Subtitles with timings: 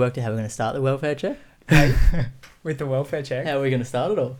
[0.00, 1.36] worked out how we're going to start the welfare check.
[1.68, 1.94] Hey,
[2.64, 3.46] with the welfare check.
[3.46, 4.36] How are we going to start it all?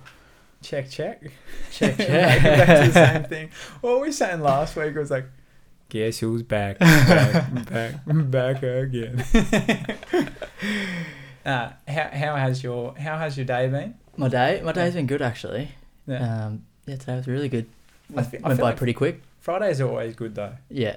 [0.62, 1.22] Check, check.
[1.70, 2.42] Check, check.
[2.42, 3.50] Back to the same thing.
[3.80, 5.24] What were we saying last week was like,
[5.88, 9.24] guess who's back, back, back, back again.
[11.46, 13.94] uh, how, how has your how has your day been?
[14.16, 15.70] my day, my day's been good actually.
[16.06, 16.46] Yeah.
[16.46, 17.66] Um, yeah, today was really good.
[18.16, 19.22] I fe- I went by like- pretty quick.
[19.40, 20.52] Fridays are always good though.
[20.68, 20.96] Yeah.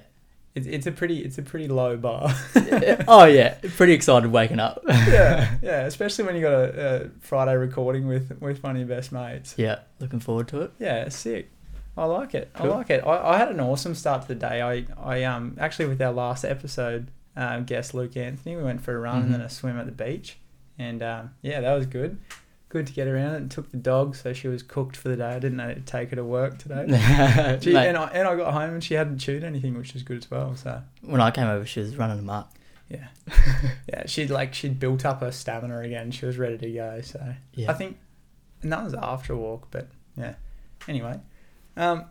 [0.55, 2.31] It's, it's a pretty it's a pretty low bar.
[3.07, 4.83] oh yeah, pretty excited waking up.
[4.87, 5.81] yeah, yeah.
[5.85, 9.55] Especially when you got a, a Friday recording with with one of your best mates.
[9.57, 10.71] yeah, looking forward to it.
[10.79, 11.49] Yeah, sick.
[11.97, 12.51] I like it.
[12.53, 12.71] Cool.
[12.71, 13.03] I like it.
[13.05, 14.61] I, I had an awesome start to the day.
[14.61, 18.95] I, I um actually with our last episode, um, guest Luke Anthony, we went for
[18.95, 19.25] a run Mhm.
[19.25, 20.37] and then a swim at the beach,
[20.77, 22.19] and um, yeah, that was good.
[22.73, 23.35] Good to get around.
[23.35, 25.27] It and took the dog, so she was cooked for the day.
[25.29, 26.87] I didn't know to take her to work today.
[27.61, 30.17] She, and I and I got home and she hadn't chewed anything, which was good
[30.17, 30.55] as well.
[30.55, 32.51] So when I came over, she was running amok.
[32.89, 33.09] yeah,
[33.87, 34.03] yeah.
[34.07, 36.09] She'd like she'd built up her stamina again.
[36.09, 37.01] She was ready to go.
[37.01, 37.69] So Yeah.
[37.69, 37.97] I think
[38.63, 39.87] and that was after a walk, but
[40.17, 40.33] yeah.
[40.87, 41.19] Anyway,
[41.77, 42.05] um,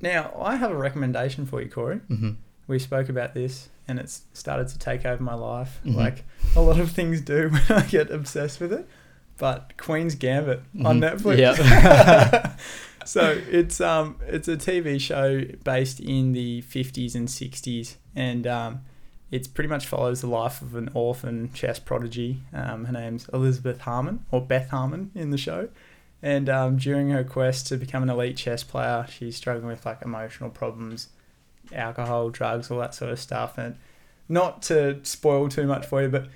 [0.00, 1.98] now I have a recommendation for you, Corey.
[2.08, 2.32] hmm
[2.66, 5.94] We spoke about this, and it's started to take over my life, Mhm.
[5.94, 6.24] like
[6.56, 8.88] a lot of things do when I get obsessed with it.
[9.38, 11.18] But Queen's Gambit on Mhm.
[11.20, 11.38] Netflix.
[11.38, 12.58] Yep.
[13.04, 18.80] so it's um it's a TV show based in the fifties and sixties, and um,
[19.30, 22.42] it's pretty much follows the life of an orphan chess prodigy.
[22.52, 25.68] Um, her name's Elizabeth Harmon or Beth Harmon in the show,
[26.22, 30.02] and um, during her quest to become an elite chess player, she's struggling with like
[30.02, 31.10] emotional problems,
[31.72, 33.56] alcohol, drugs, all that sort of stuff.
[33.56, 33.76] And
[34.28, 36.26] not to spoil too much for you, but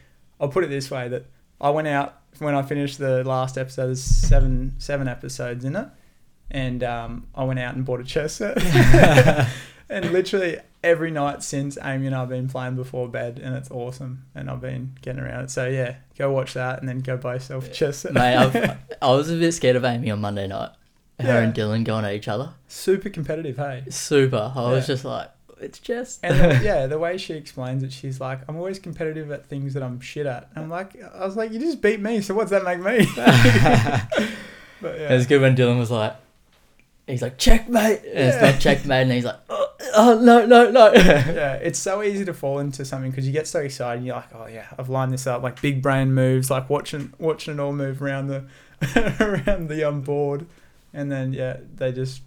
[0.41, 1.27] I'll put it this way: that
[1.61, 3.87] I went out when I finished the last episode.
[3.87, 5.89] There's seven seven episodes in it,
[6.51, 8.59] and um, I went out and bought a chess set.
[9.89, 14.25] and literally every night since Amy and I've been playing before bed, and it's awesome.
[14.35, 15.51] And I've been getting around it.
[15.51, 18.13] So yeah, go watch that, and then go buy yourself a chess set.
[18.15, 18.57] Mate, I've,
[19.03, 20.71] I was a bit scared of Amy on Monday night.
[21.21, 21.39] Her Yeah.
[21.41, 22.55] and Dylan going at each other.
[22.69, 23.85] Super competitive, hey.
[23.91, 24.53] Super.
[24.57, 25.31] I was just like,
[25.63, 26.21] it's just.
[26.23, 29.75] And the, yeah, the way she explains it, she's like, "I'm always competitive at things
[29.75, 32.35] that I'm shit at." And I'm like, I was like, "You just beat me, so
[32.35, 33.07] what's that make me?"
[34.81, 36.17] but It yeah, was good when Dylan was like,
[37.07, 38.01] he's like, checkmate.
[38.05, 39.03] And it's not checkmate.
[39.03, 40.93] And he's like, oh, oh no, no, no.
[40.95, 43.99] yeah, it's so easy to fall into something because you get so excited.
[43.99, 47.13] And you're like, "Oh yeah, I've lined this up." Like big brain moves, like watching
[47.19, 48.45] watching it all move around the
[49.21, 50.47] around the um board,
[50.93, 52.23] and then yeah, they just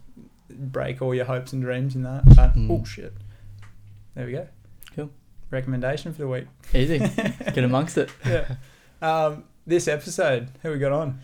[0.50, 2.24] break all your hopes and dreams in that.
[2.36, 2.72] But Hmm.
[2.72, 3.14] oh shit,
[4.16, 4.48] there we go.
[4.96, 5.12] Cool.
[5.52, 6.46] Recommendation for the week.
[6.74, 7.00] Easy.
[7.54, 8.10] Get amongst it.
[8.26, 8.56] Yeah.
[9.02, 11.20] Um, this episode, who we got on?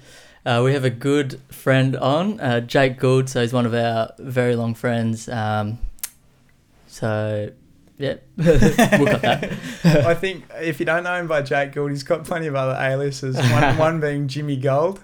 [0.45, 3.29] Uh, we have a good friend on, uh, Jake Gould.
[3.29, 5.29] So he's one of our very long friends.
[5.29, 5.79] Um,
[6.87, 7.51] so,
[7.97, 9.53] yeah, we'll cut that.
[9.83, 12.77] I think if you don't know him by Jake Gould, he's got plenty of other
[12.77, 13.37] aliases.
[13.37, 15.01] One, one being Jimmy Gold,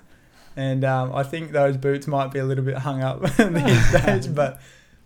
[0.58, 4.28] and um, I think those boots might be a little bit hung up these days.
[4.28, 4.60] But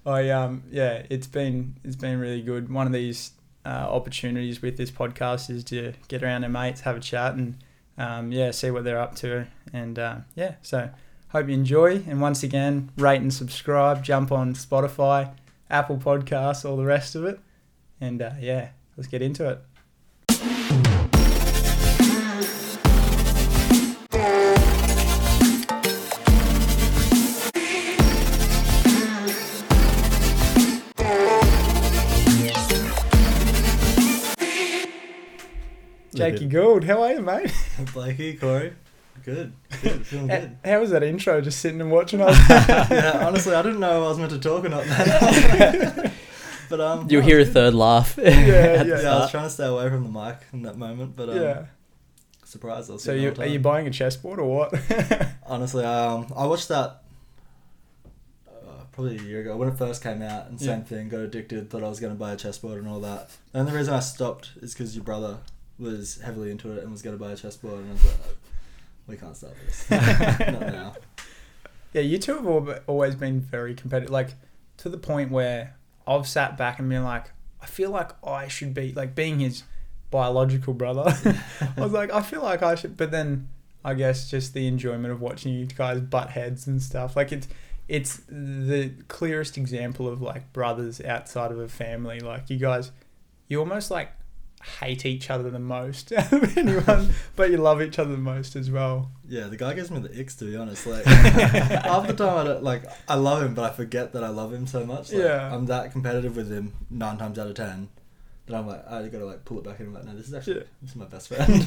[0.06, 2.72] I, um, yeah, it's been it's been really good.
[2.72, 3.32] One of these
[3.66, 7.58] uh, opportunities with this podcast is to get around their mates, have a chat, and
[7.98, 9.48] um, yeah, see what they're up to.
[9.74, 10.90] And uh, yeah, so
[11.30, 12.04] hope you enjoy.
[12.08, 14.04] And once again, rate and subscribe.
[14.04, 15.34] Jump on Spotify,
[15.70, 17.40] Apple Podcasts, all the rest of it.
[18.00, 21.01] And uh, yeah, let's get into it.
[36.22, 37.52] Jakey Gould, how are you, mate?
[37.94, 38.74] Blakey, Corey.
[39.24, 39.54] Good.
[39.84, 40.06] Good.
[40.08, 40.58] Feeling How, good.
[40.66, 41.42] how was that intro?
[41.42, 42.38] Just sitting and watching us.
[42.50, 44.84] yeah, honestly, I didn't know I was meant to talk or not.
[44.86, 46.12] Then.
[46.70, 48.18] but um, You'll hear a third laugh.
[48.18, 48.84] Yeah, yeah.
[48.84, 51.36] Yeah, I was trying to stay away from the mic in that moment, but um,
[51.36, 51.66] yeah.
[52.46, 53.04] surprised I was.
[53.04, 54.74] So you all the are you buying a chessboard or what?
[55.46, 57.04] Honestly, um, I watched that
[58.48, 58.52] uh,
[58.92, 60.84] probably a year ago when it first came out, and same Yeah.
[60.86, 61.10] thing.
[61.10, 63.30] Got addicted, thought I was going to buy a chessboard and all that.
[63.54, 65.38] And the reason I stopped is because your brother
[65.82, 68.16] was heavily into it and was going to buy a chessboard, and I was like,
[68.26, 68.34] "Oh,
[69.08, 69.90] we can't start this.
[69.92, 70.94] not now.
[71.94, 74.30] Yeah, you two have al- always been very competitive, like
[74.78, 75.76] to the point where
[76.08, 77.32] I've sat back and been like,
[77.62, 79.64] I feel like I should be like being his
[80.10, 81.14] biological brother.
[81.78, 83.50] I was like, I feel like I should, but then
[83.84, 87.16] I guess just the enjoyment of watching you guys butt heads and stuff.
[87.16, 87.48] Like it's
[87.88, 92.20] it's the clearest example of like brothers outside of a family.
[92.20, 92.92] Like you guys,
[93.48, 94.12] you almost like
[94.80, 98.56] hate each other the most out of anyone, but you love each other the most
[98.56, 99.12] as well.
[99.28, 100.86] Yeah, the guy gives me the icks to be honest.
[100.88, 102.84] Like half the time, I don't like.
[103.08, 105.12] I love him, but I forget that I love him so much.
[105.12, 105.54] Like, Yeah.
[105.54, 107.90] I'm that competitive with him nine times out of ten.
[108.48, 109.86] But I'm like, I gotta like pull it back in.
[109.88, 110.64] I'm like, no, this is actually Yeah.
[110.82, 111.64] this is my best friend.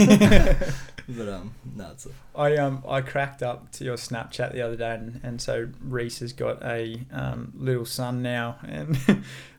[1.08, 4.76] but um, no, it's a, I um I cracked up to your Snapchat the other
[4.76, 8.98] day, and, and so Reese has got a um, little son now, and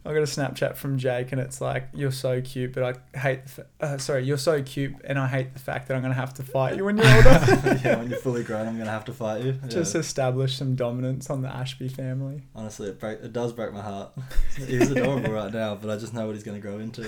[0.05, 2.83] I got a Snapchat from Jake, and it's like you're so cute, but
[3.15, 5.95] I hate the fa- uh, sorry you're so cute, and I hate the fact that
[5.95, 7.79] I'm gonna have to fight you when you're older.
[7.83, 9.59] yeah, when you're fully grown, I'm gonna have to fight you.
[9.63, 9.69] Yeah.
[9.69, 12.43] Just establish some dominance on the Ashby family.
[12.55, 14.11] Honestly, it break, it does break my heart.
[14.57, 17.01] He's adorable right now, but I just know what he's gonna grow into.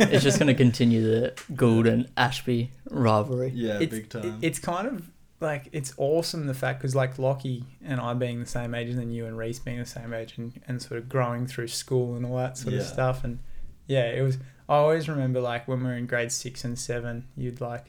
[0.00, 3.52] It's just going to continue the Gould and Ashby rivalry.
[3.54, 4.24] Yeah, it's, big time.
[4.42, 5.02] it- it's kind of
[5.44, 8.98] like it's awesome the fact because like Lockie and I being the same age, and
[8.98, 12.16] then you and Reese being the same age, and, and sort of growing through school
[12.16, 13.38] and all that sort of stuff, and
[13.86, 14.38] yeah, it was.
[14.68, 17.84] I always remember like when we were in grade six and seven, you'd like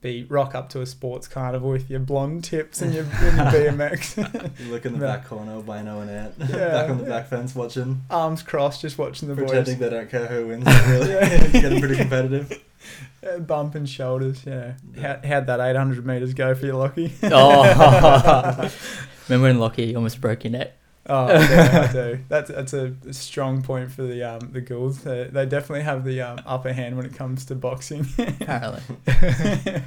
[0.00, 3.72] be rock up to a sports carnival with your blonde tips and your, and your
[3.72, 5.16] BMX, you look in the Yeah.
[5.16, 6.68] back corner, Wayno and Ant, Yeah.
[6.68, 9.96] back on the back fence watching, arms crossed, just watching the pretending boys Pretending they
[9.96, 10.64] don't care who wins.
[10.88, 11.28] Really, Yeah.
[11.42, 12.62] it's getting pretty competitive.
[13.28, 14.42] uh, bumping shoulders.
[14.46, 15.20] Yeah, Yeah.
[15.22, 17.12] How, how'd that eight hundred meters go for you, Lockie?
[17.24, 17.62] Oh,
[19.28, 20.74] remember when Lockie almost broke your neck?
[21.10, 22.18] Oh, yeah, I do.
[22.28, 25.02] That's that's a strong point for the um the Goulds.
[25.04, 28.06] They, they definitely have the um, upper hand when it comes to boxing.
[28.18, 28.82] Apparently.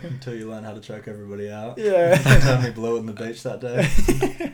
[0.03, 1.77] Until you learn how to choke everybody out.
[1.77, 2.15] yeah.
[2.17, 4.53] Turned me blue on the beach that day.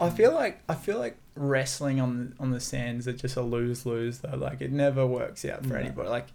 [0.00, 3.84] I feel like I feel like wrestling on on the sands are just a lose
[3.86, 4.36] lose though.
[4.36, 5.80] Like it never works out for No.
[5.80, 6.08] anybody.
[6.08, 6.28] Like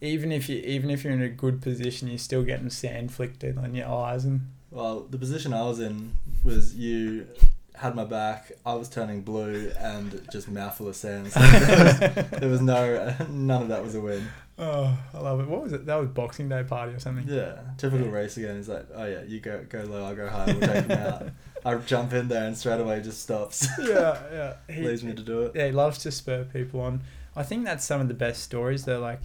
[0.00, 3.44] even if you even if you're in a good position, you're still getting sand flicked
[3.44, 6.12] in on your eyes and Well, the position I was in
[6.44, 7.26] was you
[7.74, 8.52] had my back.
[8.66, 11.32] I was turning blue and just mouthful of sand.
[11.32, 14.26] So there, was, there was no none of that was a win.
[14.58, 15.48] oh, I love it.
[15.48, 15.86] What was it?
[15.86, 17.26] That was Boxing Day party or something.
[17.28, 18.12] Yeah, typical Yeah.
[18.12, 18.56] Reese again.
[18.56, 20.46] He's like, oh yeah, you go go low, I go high.
[20.46, 21.28] We'll take him out.
[21.64, 23.66] I jump in there and straight away just stops.
[23.78, 24.54] yeah, yeah.
[24.74, 25.52] He- Leaves me to do it.
[25.54, 27.02] yeah, he loves to spur people on.
[27.36, 28.84] I think that's some of the best stories.
[28.84, 29.20] They're like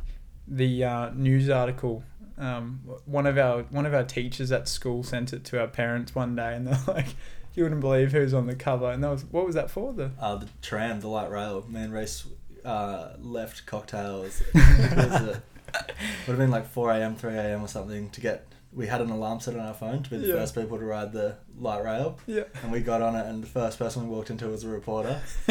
[0.48, 2.04] the uh, news article.
[2.38, 6.14] Um, one of our one of our teachers at school sent it to our parents
[6.14, 7.08] one day, and they're like,
[7.54, 9.94] "You wouldn't believe who's on the cover." And that was what was that for?
[9.94, 12.26] The Uh, the tram, the light rail, man race
[12.66, 14.42] uh, left cocktails.
[14.54, 15.42] it
[16.28, 17.62] would have been like 4 a.m., 3 a.m.
[17.62, 18.46] or something to get.
[18.76, 20.34] We had an alarm set on our phone to be the Yeah.
[20.36, 23.48] first people to ride the light rail, yeah, and we got on it, and the
[23.48, 25.22] first person we walked into was a reporter.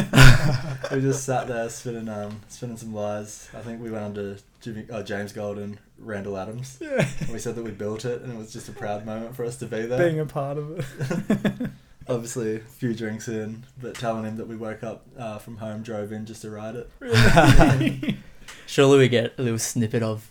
[0.93, 3.49] we just sat there spinning, um, spinning some lies.
[3.57, 6.77] I think we went under Jimmy, uh, James Golden, Randall Adams.
[6.81, 9.35] yeah, And we said that we built it, and it was just a proud moment
[9.35, 9.99] for us to be there.
[9.99, 11.71] being a part of it.
[12.09, 15.81] Obviously, a few drinks in, but telling him that we woke up uh, from home,
[15.83, 16.91] drove in just to ride it.
[17.01, 18.19] Really?
[18.67, 20.29] Surely we get a little snippet of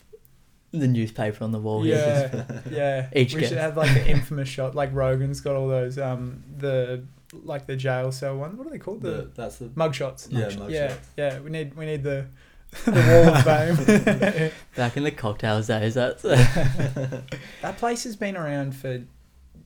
[0.74, 1.96] the newspaper on the wall here.
[2.34, 3.10] yeah, yeah.
[3.16, 3.52] Each we guest.
[3.52, 7.04] should have like the infamous shot, like Rogan's got all those um the
[7.44, 8.58] like the jail cell one.
[8.58, 9.02] What are they called?
[9.02, 10.28] The, The, that's the mug shots.
[10.31, 11.08] Yeah, Mug mug yeah, shots.
[11.18, 11.40] yeah.
[11.40, 12.25] We need we need the
[12.86, 14.52] the wall of fame.
[14.75, 19.04] Back in the cocktails days, that's that place has been around for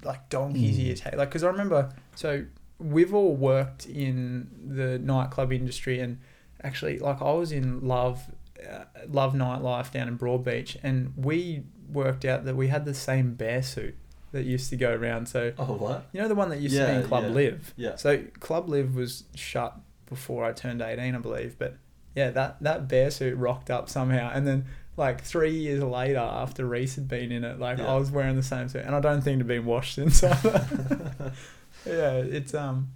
[0.04, 0.83] like donkey's Mm.
[0.83, 1.00] years.
[1.01, 1.89] Hey, like because I remember.
[2.15, 2.45] So
[2.80, 6.19] we've all worked in the nightclub industry, and
[6.63, 8.30] actually, like I was in Love,
[8.69, 13.33] uh, Love Nightlife down in Broadbeach, and we worked out that we had the same
[13.33, 13.95] bear suit
[14.31, 15.27] that used to go around.
[15.27, 16.07] So oh what?
[16.12, 17.30] you know the one that used to be in Club yeah.
[17.30, 17.74] Live.
[17.75, 17.95] Yeah.
[17.95, 19.77] So Club Live was shut
[20.07, 21.57] before I turned eighteen, I believe.
[21.57, 21.77] But
[22.15, 24.65] yeah, that that bear suit rocked up somehow, and then
[24.98, 27.94] like three years later, after Reese had been in it, like Yeah.
[27.94, 30.23] I was wearing the same suit, and I don't think it'd been washed since.
[30.23, 31.33] either.
[31.85, 32.90] yeah, it's um.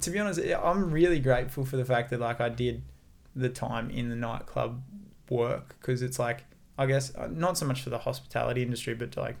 [0.00, 2.82] To be honest, I'm really grateful for the fact that like I did
[3.36, 4.82] the time in the nightclub
[5.30, 6.44] work because it's like
[6.78, 9.36] I guess uh, not so much for the hospitality industry, but like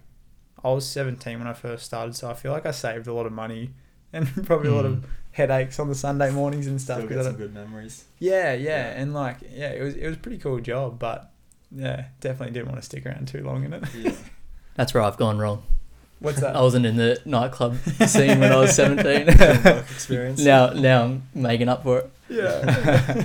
[0.62, 3.26] I was 17 when I first started, so I feel like I saved a lot
[3.26, 3.70] of money
[4.12, 5.04] and probably a lot of Mm.
[5.32, 6.98] headaches on the Sunday mornings and stuff.
[6.98, 8.04] Still 'cause get I some good memories.
[8.20, 9.00] yeah, yeah, Yeah.
[9.02, 11.30] and like yeah, it was it was a pretty cool job, but
[11.72, 13.84] yeah, definitely didn't want to stick around too long in it.
[13.94, 14.12] Yeah.
[14.76, 15.64] that's where I've gone wrong.
[16.20, 16.54] What's that?
[16.60, 19.26] I wasn't in the nightclub scene when I was 17.
[19.26, 20.40] Work experience.
[20.40, 22.10] now, now I'm making up for it.
[22.28, 23.24] yeah.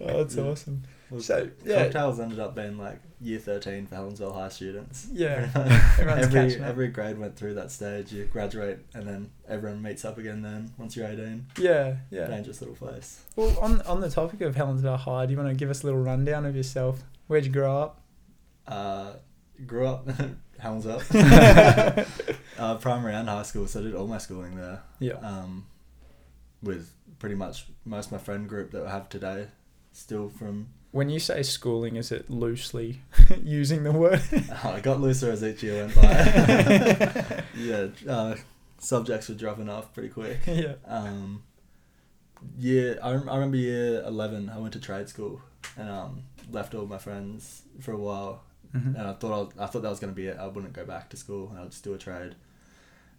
[0.00, 0.44] Oh, that's Yeah.
[0.44, 0.82] awesome.
[1.10, 5.08] Well, So yeah, Cocktails ended up being like year 13 for Helensvale High students.
[5.12, 5.46] Yeah.
[5.48, 5.82] Pretty much.
[5.98, 8.12] Everyone's every catching every grade went through that stage.
[8.12, 10.42] You graduate and then everyone meets up again.
[10.42, 12.26] Then once you're 18, yeah, yeah.
[12.26, 13.22] dangerous little place.
[13.36, 15.86] Well, on on the topic of Helensvale High, do you want to give us a
[15.86, 17.02] little rundown of yourself?
[17.28, 18.00] Where'd you grow up?
[18.66, 19.12] Uh,
[19.64, 20.08] grew up
[20.58, 21.02] Helens up.
[22.58, 24.82] uh, primary and high school, so I did all my schooling there.
[24.98, 25.14] Yeah.
[25.14, 25.66] Um,
[26.62, 29.48] with pretty much most of my friend group that I have today,
[29.96, 30.68] still from.
[30.92, 33.02] When you say schooling, is it loosely
[33.42, 34.22] using the word?
[34.64, 37.42] I got looser as each year went by.
[37.56, 38.36] yeah, uh,
[38.78, 40.38] subjects were dropping off pretty quick.
[40.46, 40.74] yeah.
[40.86, 41.42] Um,
[42.58, 44.48] year I, rem- I remember year eleven.
[44.48, 45.40] I went to trade school,
[45.76, 48.42] and um, left all my friends for a while,
[48.74, 48.94] Mhm.
[48.98, 50.38] and I thought I, was, I thought that was gonna be it.
[50.38, 52.36] I wouldn't go back to school, and I'd just do a trade.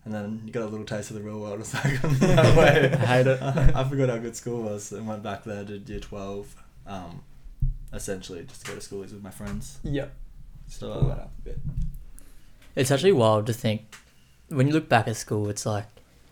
[0.05, 1.59] And then you got a little taste of the real world.
[1.59, 2.91] It's like no way.
[2.93, 3.41] I hate it.
[3.41, 6.55] I, I forgot how good school was, and went back there, did year twelve.
[6.87, 7.21] Um,
[7.93, 9.79] essentially just to go to schoolies with my friends.
[9.83, 10.13] Yep.
[10.67, 11.59] So Pull that up a bit.
[12.75, 13.95] It's actually wild to think
[14.49, 15.85] when you look back at school, it's like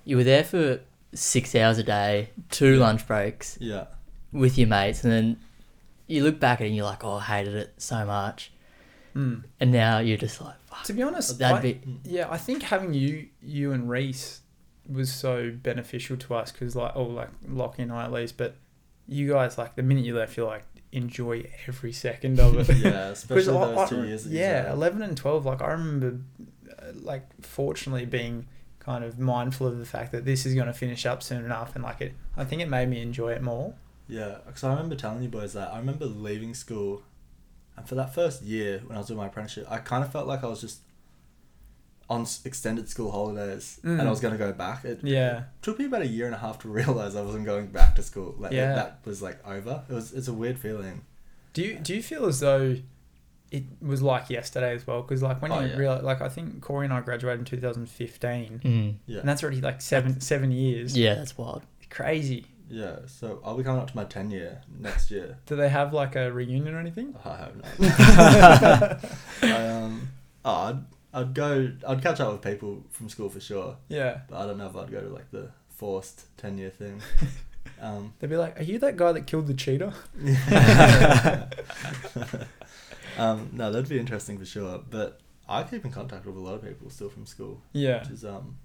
[0.03, 0.79] you were there for
[1.13, 3.85] six hours a day, two lunch breaks yeah,
[4.31, 5.37] with your mates, and then
[6.07, 8.51] you look back at it and you're like, oh, I hated it so much.
[9.15, 9.43] Mm.
[9.59, 11.81] And now you're just like, fuck, To be honest, that'd I- be.
[12.03, 14.41] Yeah, I think having you, you and Reese
[14.89, 18.55] was so beneficial to us because, like, oh, like Lockie and I at least, but
[19.07, 22.75] you guys, like, the minute you left, you're like, enjoy every second of it.
[22.83, 24.23] yeah, especially 'Cause I- those I- two years.
[24.25, 25.45] That yeah, eleven and twelve.
[25.45, 26.19] Like, I remember,
[26.69, 28.47] uh, like, fortunately being
[28.79, 31.75] kind of mindful of the fact that this is going to finish up soon enough,
[31.75, 33.73] and like it, I think it made me enjoy it more.
[34.07, 37.01] Yeah, because I remember telling you boys that I remember leaving school,
[37.75, 40.27] and for that first year when I was doing my apprenticeship, I kind of felt
[40.27, 40.81] like I was just
[42.09, 44.05] on extended school holidays, and Mm.
[44.05, 44.85] I was gonna go back.
[44.85, 47.67] It Yeah, took me about a year and a half to realize I wasn't going
[47.67, 48.35] back to school.
[48.37, 48.73] Like Yeah.
[48.75, 49.83] that was like over.
[49.89, 50.13] It was.
[50.13, 51.01] It's a weird feeling.
[51.53, 52.77] Do you do you feel as though
[53.51, 55.01] it was like yesterday as well?
[55.01, 55.77] Because like when Oh, you yeah.
[55.77, 58.95] realize, like I think Corey and I graduated in 2015, Mm.
[59.07, 59.19] Yeah.
[59.21, 60.95] and that's already like seven seven years.
[60.97, 61.63] Yeah, that's wild.
[61.89, 62.45] Crazy.
[62.69, 62.97] Yeah.
[63.07, 65.37] So I'll be coming up to my ten year next year.
[65.45, 67.15] Do they have like a reunion or anything?
[67.23, 68.99] I hope not.
[69.41, 70.09] I, um.
[70.43, 70.77] Oh, I'd,
[71.15, 71.71] I'd go.
[71.87, 74.19] I'd catch up with people from school for sure, Yeah.
[74.29, 77.01] but I don't know if I'd go to like the forced ten year thing.
[77.81, 78.13] Um.
[78.19, 79.93] They'd be like, "Are you that guy that killed the cheetah?"
[83.17, 84.81] um, no, that'd be interesting for sure.
[84.89, 87.99] But I keep in contact with a lot of people still from school, Yeah.
[88.01, 88.57] which is um,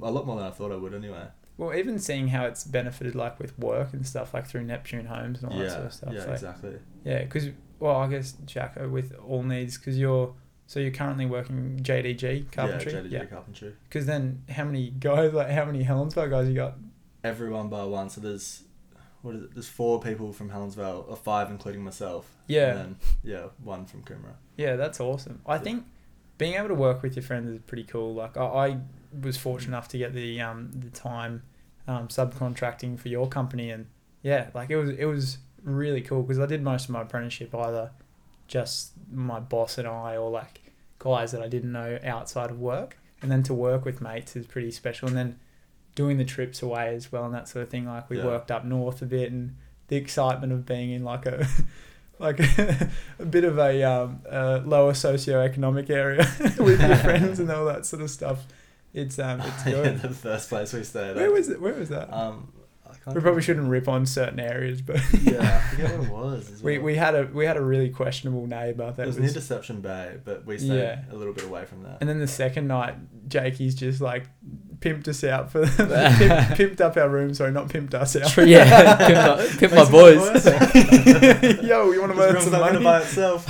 [0.00, 1.26] a lot more than I thought I would anyway.
[1.58, 5.42] Well, even seeing how it's benefited like with work and stuff, like through Neptune Homes
[5.42, 6.12] and all that sort of stuff.
[6.14, 6.78] yeah, like, exactly.
[7.04, 10.34] Yeah, because well, I guess Jacko with all needs because you're
[10.66, 12.92] so you're currently working JDG carpentry.
[12.92, 13.24] Yeah, JDG Yeah.
[13.26, 13.74] carpentry.
[13.84, 16.74] Because then how many guys like how many Helensvale guys you got?
[17.24, 18.08] Everyone by one.
[18.10, 18.62] So there's
[19.22, 19.54] what is it?
[19.54, 22.36] There's four people from Helensvale, or five including myself.
[22.48, 22.70] Yeah.
[22.70, 24.34] And then, yeah, one from Coomera.
[24.56, 25.40] Yeah, that's awesome.
[25.46, 25.60] I Yeah.
[25.60, 25.84] think
[26.38, 28.14] being able to work with your friends is pretty cool.
[28.14, 28.78] Like I, I
[29.20, 31.42] was fortunate enough to get the um the time
[31.86, 33.86] um, subcontracting for your company, and
[34.22, 37.54] yeah, like it was it was really cool because I did most of my apprenticeship
[37.54, 37.92] either
[38.52, 40.60] just my boss and I, or like
[40.98, 44.46] guys that I didn't know outside of work, and then to work with mates is
[44.46, 45.38] pretty special, and then
[45.94, 47.86] doing the trips away as well and that sort of thing.
[47.86, 48.26] Like we Yeah.
[48.26, 49.56] worked up north a bit, and
[49.88, 51.46] the excitement of being in like a
[52.18, 52.38] like
[53.18, 56.26] a bit of a um, uh, lower socioeconomic area
[56.58, 58.44] with your friends and all that sort of stuff.
[58.92, 61.16] It's um, it's yeah, the first place we stayed.
[61.16, 61.32] Where at.
[61.32, 61.58] was it?
[61.58, 62.12] Where was that?
[62.12, 62.52] Um,
[63.06, 66.50] we probably shouldn't rip on certain areas, but yeah, I forget what it was.
[66.52, 66.86] As we, well.
[66.86, 69.18] we had a we had a really questionable neighbour it was, was.
[69.18, 71.00] near Deception Bay, but we stayed Yeah.
[71.10, 71.98] a little bit away from that.
[72.00, 72.94] and then the second night,
[73.28, 74.26] Jakey's just like
[74.78, 75.90] pimped us out for pimp,
[76.58, 77.34] pimped up our room.
[77.34, 78.36] Sorry, not pimped us out.
[78.46, 80.44] Yeah, pimp, my, pimp my boys.
[81.62, 82.82] Yo, you want to earn some money?
[82.82, 83.46] by itself.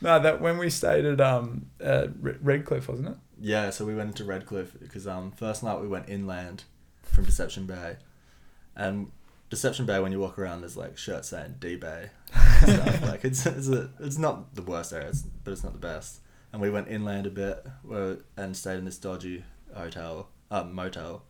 [0.00, 3.16] No, that when we stayed at um uh, Redcliffe, wasn't it?
[3.40, 6.64] Yeah, so we went into Redcliffe because um first night we went inland
[7.02, 7.96] from Deception Bay,
[8.76, 9.10] and
[9.50, 12.10] Deception Bay when you walk around there's like shirts saying D Bay,
[13.02, 16.20] like it's it's a, it's not the worst area, it's, but it's not the best.
[16.52, 21.22] And we went inland a bit, where, and stayed in this dodgy hotel, uh, motel,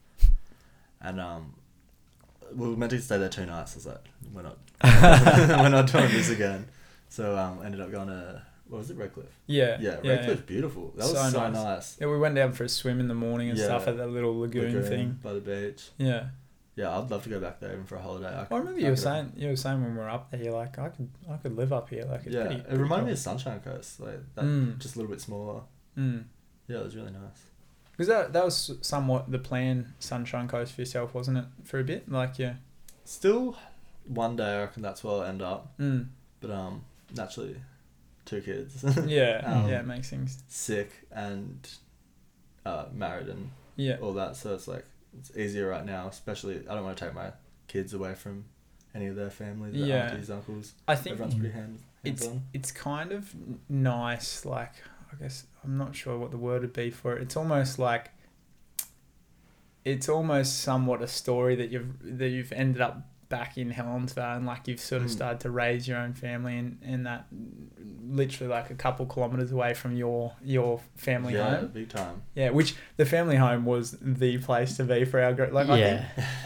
[1.00, 1.54] and um.
[2.54, 3.74] We were meant to stay there two nights.
[3.74, 4.56] I was like, we're not,
[5.60, 6.68] we're not doing this again.
[7.08, 9.26] So um, ended up going to what was it, Redcliffe?
[9.48, 9.78] Yeah.
[9.80, 10.92] Yeah, yeah, Redcliffe's beautiful.
[10.96, 11.54] That was So so, nice.
[11.54, 11.96] nice.
[12.00, 13.64] Yeah, we went down for a swim in the morning and Yeah.
[13.64, 15.18] stuff at that little lagoon, Lagoon thing.
[15.24, 15.88] by the beach.
[15.98, 16.26] Yeah.
[16.76, 18.28] Yeah, I'd love to go back there even for a holiday.
[18.28, 20.52] I, I remember you were saying you were saying when we were up there, you're
[20.52, 22.04] like, I could I could live up here.
[22.04, 24.78] Like it's Yeah, pretty, it reminded me of Sunshine Coast, like that, Mm.
[24.78, 25.62] just a little bit smaller.
[25.98, 26.24] Mm.
[26.68, 27.42] Yeah, it was really nice.
[27.92, 31.44] Because that that was somewhat the plan, Sunshine Coast for yourself, wasn't it?
[31.64, 32.56] For a bit, like yeah.
[33.04, 33.56] Still,
[34.06, 35.78] one day I reckon that's where I'll end up.
[35.78, 36.08] Mm.
[36.40, 37.56] But um, naturally,
[38.26, 40.42] two kids, Yeah, Um, yeah, it makes things.
[40.48, 41.66] sick and
[42.66, 44.36] uh, married and Yeah, all that.
[44.36, 44.84] So it's like
[45.18, 46.08] it's easier right now.
[46.08, 47.32] Especially, I don't want to take my
[47.68, 48.44] kids away from
[48.94, 50.06] any of their families, their Yeah.
[50.10, 50.74] aunties, uncles.
[50.88, 52.42] I think Everyone's pretty hand, it's on.
[52.52, 53.34] it's kind of
[53.68, 54.44] nice.
[54.44, 54.72] Like
[55.12, 57.22] I guess I'm not sure what the word would be for it.
[57.22, 58.10] It's almost like
[59.84, 64.46] it's almost somewhat a story that you've that you've ended up back in Helensvale and
[64.46, 65.12] like you've sort of Mm.
[65.12, 67.26] started to raise your own family and, and that
[68.08, 71.68] literally like a couple kilometers away from your your family yeah, home.
[71.68, 72.22] big time.
[72.34, 75.52] Yeah, which the family home was the place to be for our group.
[75.52, 75.76] Like I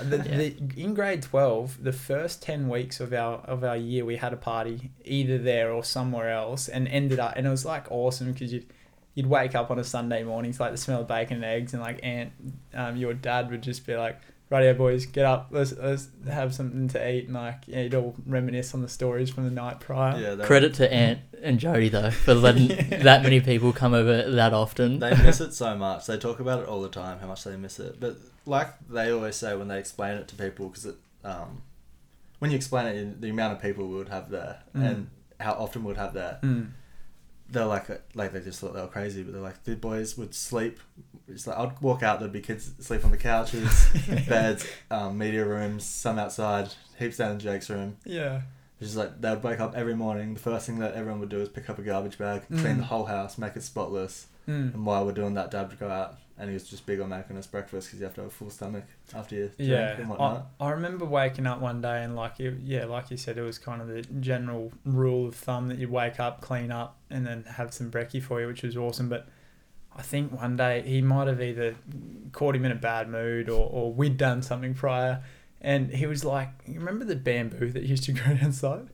[0.00, 0.36] think the, Yeah.
[0.36, 4.32] the, in grade 12 the first 10 weeks of our of our year we had
[4.32, 8.32] a party either there or somewhere else and ended up and it was like awesome
[8.32, 8.66] because you'd
[9.14, 11.74] you'd wake up on a sunday morning to like the smell of bacon and eggs
[11.74, 12.32] and like aunt
[12.74, 14.18] um, your dad would just be like
[14.50, 18.14] radio boys get up let's let's have something to eat and like yeah, you'd all
[18.26, 21.88] reminisce on the stories from the night prior Yeah, they, Credit to Aunt and Jody
[21.88, 22.98] though for letting Yeah.
[23.04, 24.98] that many people come over that often.
[24.98, 26.06] they miss it so much.
[26.06, 27.98] They talk about it all the time, how much they miss it.
[28.00, 31.62] But like they always say when they explain it to people, because it, um,
[32.40, 34.86] when you explain it, in the amount of people we would have there Mm.
[34.90, 36.70] and how often we would have there, Mm.
[37.48, 39.22] they're like, like they just thought they were crazy.
[39.22, 40.80] But they're like, the boys would sleep.
[41.30, 43.88] It's like I'd walk out, there'd be kids sleep on the couches,
[44.28, 47.96] beds, um, media rooms, some outside, heaps down in Jake's room.
[48.04, 48.42] yeah
[48.80, 50.34] It's just like they would wake up every morning.
[50.34, 52.78] The first thing that everyone would do is pick up a garbage bag, clean Mm.
[52.78, 54.26] the whole house, make it spotless.
[54.48, 54.74] mm.
[54.74, 57.10] And while we're doing that, Dad would go out, and he was just big on
[57.10, 58.84] making us breakfast because you have to have a full stomach
[59.14, 60.46] after you drink Yeah, and I, whatnot.
[60.58, 63.58] I remember waking up one day and like it, yeah, like you said, it was
[63.58, 67.44] kind of the general rule of thumb that you'd wake up, clean up, and then
[67.44, 69.10] have some brekkie for you, which was awesome.
[69.10, 69.28] But
[69.96, 71.74] I think one day he might have either
[72.32, 75.22] caught him in a bad mood or, or we'd done something prior,
[75.60, 78.88] and he was like, "You remember the bamboo that used to grow outside,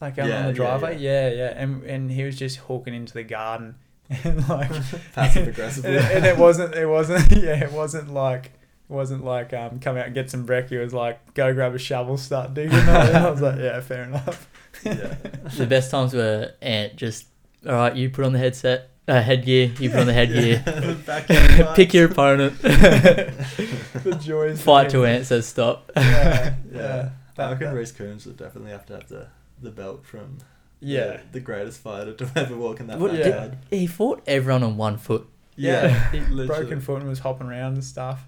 [0.00, 0.98] like out Yeah, on the yeah, driveway?
[0.98, 3.76] Yeah, yeah." And and he was just hawking into the garden,
[4.24, 4.70] and like
[5.14, 5.96] Passive aggressively.
[5.96, 9.96] and, and it wasn't it wasn't yeah it wasn't like it wasn't like um come
[9.96, 13.16] out and get some brekkie it was like go grab a shovel start digging and
[13.16, 14.48] I was like yeah fair enough
[14.84, 15.14] yeah.
[15.56, 17.26] the best times were Aunt just
[17.66, 21.72] all right, you put on the headset, uh, headgear, you put on the headgear, Yeah.
[21.76, 25.24] Pick your opponent, the joys fight of till it.
[25.24, 25.90] Says stop.
[25.96, 27.10] yeah yeah Yeah.
[27.10, 29.26] I That- reckon that- Reese Coons would definitely have to have the,
[29.60, 30.38] the belt from
[30.80, 33.24] yeah the, the greatest fighter to ever walk in that What- Yeah.
[33.30, 33.58] backyard.
[33.70, 35.26] He fought everyone on one foot.
[35.56, 38.24] yeah, he broken foot and was hopping around and stuff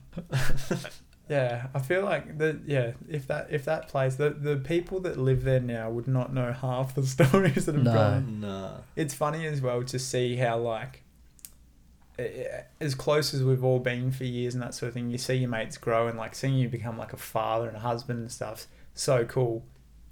[1.28, 5.16] yeah I feel like the yeah if that if that place the the people that
[5.18, 7.92] live there now would not know half the stories that have No.
[7.94, 8.70] gone Nah.
[8.96, 11.02] it's funny as well to see how like
[12.18, 15.18] eh, as close as we've all been for years and that sort of thing you
[15.18, 18.18] see your mates grow and like seeing you become like a father and a husband
[18.20, 19.64] and stuff so cool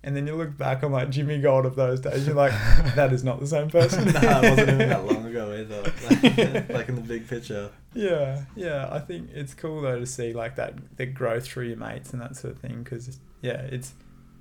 [0.05, 2.53] and then you look back on like Jimmy Gold of those days you're like
[2.97, 5.83] that is not the same person nah, it wasn't even that long ago either.
[5.83, 7.71] Like, like in the big picture.
[7.95, 11.77] yeah yeah I think it's cool though to see like that the growth through your
[11.77, 13.93] mates and that sort of thing because yeah it's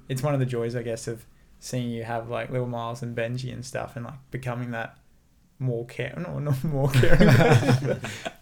[0.09, 1.25] it's one of the joys I guess of
[1.59, 4.97] seeing you have like little Miles and Benji and stuff and like becoming that
[5.59, 7.29] more care no not more caring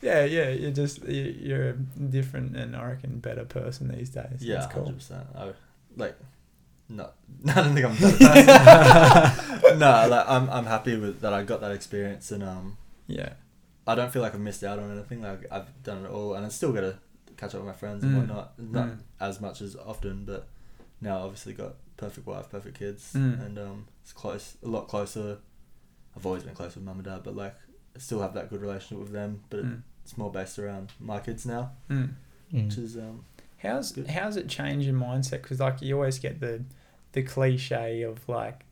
[0.01, 4.37] yeah yeah you're just you- you're a different and I reckon better person these days
[4.39, 5.27] Yeah, it's cool hundred percent.
[5.35, 5.51] I
[5.97, 6.15] like,
[6.91, 7.09] no,
[7.47, 9.79] I don't think I'm a better person.
[9.79, 11.33] no, like I'm I'm happy with that.
[11.33, 13.33] I got that experience, and um, yeah
[13.87, 15.21] I don't feel like I've missed out on anything.
[15.21, 16.95] Like I've done it all, and I still got to
[17.37, 18.17] catch up with my friends and Mm.
[18.19, 18.59] whatnot.
[18.59, 18.97] Not Mm.
[19.19, 20.47] as much as often, but
[21.01, 23.45] now obviously got perfect wife, perfect kids, Mm.
[23.45, 25.37] and um, it's close, a lot closer.
[26.15, 27.55] I've always been close with mum and dad, but like
[27.95, 29.41] I still have that good relationship with them.
[29.49, 29.81] But Mm.
[30.03, 32.09] it's more based around my kids now, Mm.
[32.51, 33.25] which is um,
[33.61, 34.07] How's Good.
[34.07, 35.41] how's it change your mindset?
[35.41, 36.63] Because like you always get the
[37.13, 38.65] the cliche of like,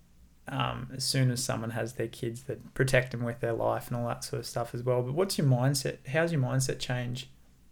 [0.47, 3.97] um, as soon as someone has their kids, that protect them with their life and
[3.97, 5.02] all that sort of stuff as well.
[5.02, 5.97] But what's your mindset?
[6.08, 7.30] How's your mindset change,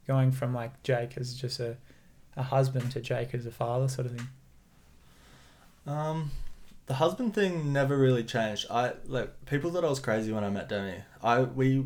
[0.08, 1.78] going from like Jake as just a,
[2.36, 4.28] a husband to Jake as a father, sort of thing?
[5.88, 6.32] Um,
[6.88, 8.66] the husband thing never really changed.
[8.70, 10.96] I like people thought I was crazy when I met Demi.
[11.24, 11.86] I we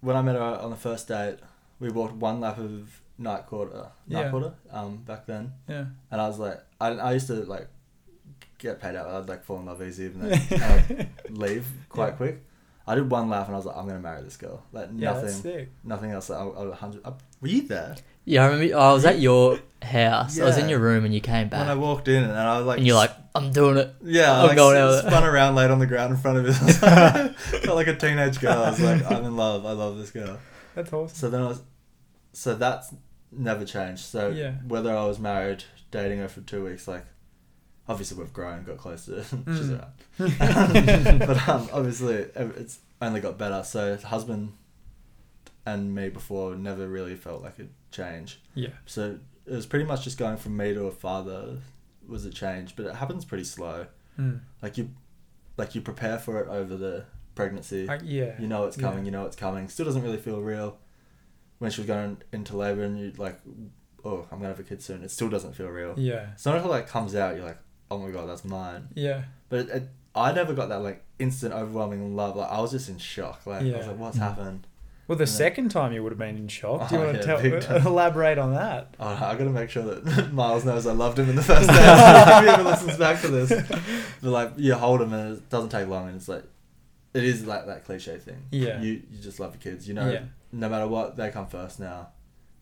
[0.00, 1.38] when I met her on the first date,
[1.80, 4.30] we walked one lap of night quarter, night Yeah.
[4.30, 5.86] quarter, um, back then, Yeah.
[6.10, 7.66] and I was like, I, I used to like
[8.58, 9.06] get paid out.
[9.08, 12.14] I'd like fall in love easy and then leave quite Yeah.
[12.16, 12.44] quick.
[12.86, 14.62] I did one laugh and I was like, I'm gonna marry this girl.
[14.72, 15.68] Like Yeah, nothing, that's sick.
[15.84, 16.30] nothing else.
[16.30, 17.02] I, I, hundred.
[17.04, 18.76] I, were you there Yeah, I remember.
[18.76, 20.40] I was at your house.
[20.40, 21.60] I was in your room and you came back.
[21.60, 24.32] when I walked in and I was like, and you're like, "I'm doing it." Yeah,
[24.32, 25.08] I I'm like, going out with it.
[25.08, 26.52] spun around, laid on the ground in front of it.
[27.36, 28.62] Felt like a teenage girl.
[28.62, 29.66] I was like, I'm in love.
[29.66, 30.38] I love this girl.
[30.74, 31.14] That's awesome.
[31.16, 31.62] So then I was,
[32.32, 32.94] so that's
[33.30, 34.00] never changed.
[34.04, 34.52] So Yeah.
[34.66, 37.04] whether I was married, dating her for two weeks, like,
[37.88, 39.22] obviously we've grown, got closer.
[39.24, 39.70] She's
[40.18, 41.18] Mm.
[41.26, 43.62] but um, obviously it's only got better.
[43.64, 44.52] So husband
[45.66, 48.40] and me before never really felt like a change.
[48.54, 48.70] Yeah.
[48.86, 51.58] So it was pretty much just going from me to a father
[52.06, 53.86] was a change, but it happens pretty slow
[54.18, 54.40] Mm.
[54.62, 54.90] like you
[55.56, 57.04] like you prepare for it over the
[57.36, 58.32] pregnancy Like, yeah.
[58.40, 58.82] you know it's Yeah.
[58.88, 60.76] coming you know it's coming still doesn't really feel real
[61.60, 63.38] when she was going into labor and you like
[64.04, 65.02] oh, I'm gonna have a kid soon.
[65.04, 65.94] It still doesn't feel real.
[65.96, 66.30] Yeah.
[66.32, 67.58] It's not until like comes out, you're like,
[67.90, 68.88] oh my god, that's mine.
[68.94, 69.22] Yeah.
[69.48, 72.36] But it, it, I never got that like instant overwhelming love.
[72.36, 73.46] Like I was just in shock.
[73.46, 74.20] Like I was like, what's Mm.
[74.20, 74.66] happened?
[75.06, 75.30] Well, the Yeah.
[75.30, 76.90] second time you would have been in shock.
[76.90, 77.40] Do you Oh, want yeah, to tell,
[77.78, 78.94] big elaborate on that?
[79.00, 81.74] Oh, I gotta make sure that Miles knows I loved him in the first day.
[81.76, 83.48] if he ever listens back to this,
[84.20, 86.44] but like you hold him and it doesn't take long, and it's like
[87.14, 88.42] it is like that cliche thing.
[88.50, 88.80] Yeah.
[88.82, 89.88] You you just love your kids.
[89.88, 90.24] You know, Yeah.
[90.52, 92.08] no matter what, they come first now.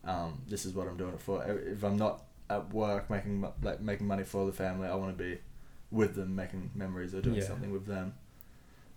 [0.05, 1.43] Um, this is what I'm doing it for.
[1.45, 5.23] If I'm not at work making like making money for the family, I want to
[5.25, 5.39] be
[5.91, 7.45] with them, making memories or doing Yeah.
[7.45, 8.15] something with them.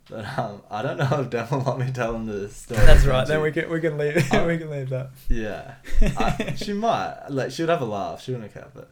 [0.10, 2.84] But um, I don't know if will want me telling the story.
[2.84, 3.28] That's right.
[3.28, 5.12] Then we can we can leave we can leave that.
[5.28, 8.22] Yeah, I, she might like she would have a laugh.
[8.24, 8.92] She wouldn't care, but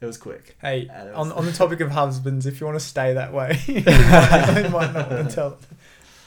[0.00, 0.56] it was quick.
[0.60, 3.58] Hey, it on, on the topic of husbands, if you want to stay that way,
[3.66, 5.58] you, might, you might not want to tell.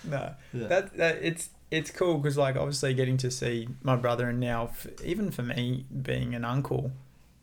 [0.03, 0.67] No, Yeah.
[0.67, 4.65] that, that it's it's cool because like obviously getting to see my brother and now
[4.71, 6.91] f- even for me being an uncle,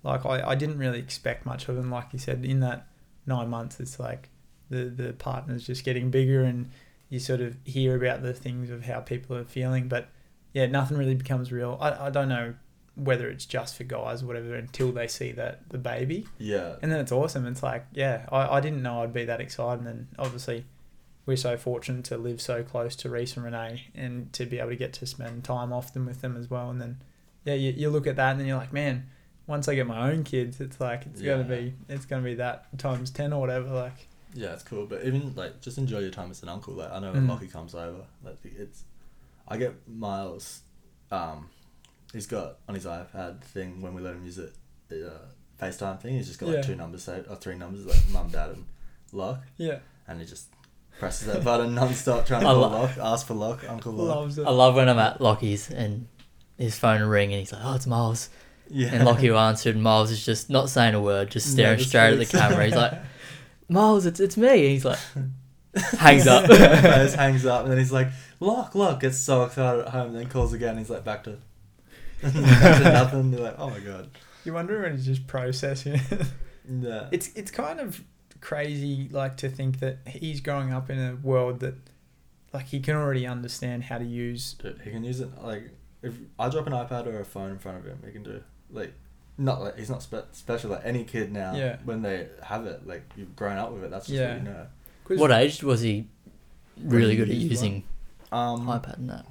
[0.05, 1.91] like I, I didn't really expect much of him.
[1.91, 2.87] Like you said, in that
[3.27, 4.29] nine months, it's like
[4.71, 6.71] the the partner's just getting bigger and
[7.09, 10.09] you sort of hear about the things of how people are feeling, but
[10.53, 11.79] yeah, nothing really becomes real.
[11.81, 12.55] I, I don't know
[12.97, 16.27] whether it's just for guys or whatever until they see that the baby.
[16.39, 17.47] yeah, And then it's awesome.
[17.47, 19.79] It's like, yeah, I, I didn't know I'd be that excited.
[19.79, 20.65] And then obviously,
[21.27, 24.71] we're so fortunate to live so close to Reese and Renee and to be able
[24.71, 26.71] to get to spend time often with them as well.
[26.71, 26.99] And then,
[27.45, 29.09] yeah, you, you look at that and then you're like, man,
[29.47, 31.35] once I get my own kids, it's like, it's Yeah.
[31.35, 33.69] going to be, it's going to be that times 10 or whatever.
[33.71, 34.53] Like, yeah.
[34.53, 36.75] It's cool, but even like just enjoy your time as an uncle.
[36.75, 37.15] Like I know Mm.
[37.15, 38.85] when Lockie comes over, like it's,
[39.47, 40.63] I get Miles,
[41.13, 41.51] um,
[42.13, 44.53] he's got on his iPad thing when we let him use it,
[44.89, 45.19] the uh,
[45.63, 46.17] FaceTime thing.
[46.17, 46.63] He's just got like Yeah.
[46.63, 48.65] two numbers saved or three numbers like mum, dad, and
[49.13, 49.79] Lock, yeah,
[50.09, 50.49] and he just
[50.99, 54.17] presses that button non-stop trying to I call lo- Lock, ask for Lock, Uncle Lock.
[54.17, 54.47] loves it.
[54.47, 56.09] I love when I'm at Lockie's and
[56.59, 58.31] his phone will ring and he's like, "Oh, it's Miles,"
[58.69, 61.79] Yeah, and Lockie will answer, and Miles is just not saying a word, just staring
[61.79, 62.65] just straight at the camera.
[62.65, 62.93] He's like,
[63.69, 64.99] "Miles, it's it's me," and he's like,
[65.99, 66.47] hangs up.
[66.51, 68.09] Face hangs up, and then he's like,
[68.41, 70.79] "Lock, lock!" Gets so excited at home, and then calls again.
[70.79, 71.39] He's like, "Back to,
[72.23, 74.11] back to nothing." You're like, "Oh my god."
[74.45, 76.27] You wonder when he's just processing it.
[76.69, 77.09] Yeah.
[77.13, 78.03] it's it's kind of
[78.41, 81.75] crazy like to think that he's growing up in a world that
[82.53, 85.71] like he can already understand how to use Dude, he can use it like
[86.03, 88.43] if I drop an iPad or a phone in front of him, he can do
[88.75, 88.93] like
[89.39, 91.55] not like he's not spe- special like any kid now.
[91.57, 91.79] Yeah.
[91.85, 93.91] When they have it, like you've grown up with it.
[93.91, 94.35] That's just Yeah.
[94.35, 94.67] what you know.
[95.05, 96.07] 'Cause- What age was he
[96.83, 97.85] really good at using
[98.33, 99.27] Um, iPad and that?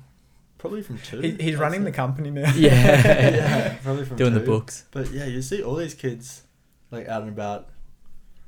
[0.58, 1.19] probably from two.
[1.19, 1.86] he, he's I'd running say.
[1.86, 2.71] the company now Yeah.
[3.36, 4.86] yeah, probably from Doing the books.
[4.91, 6.43] But yeah, you see all these kids
[6.91, 7.69] like out and about.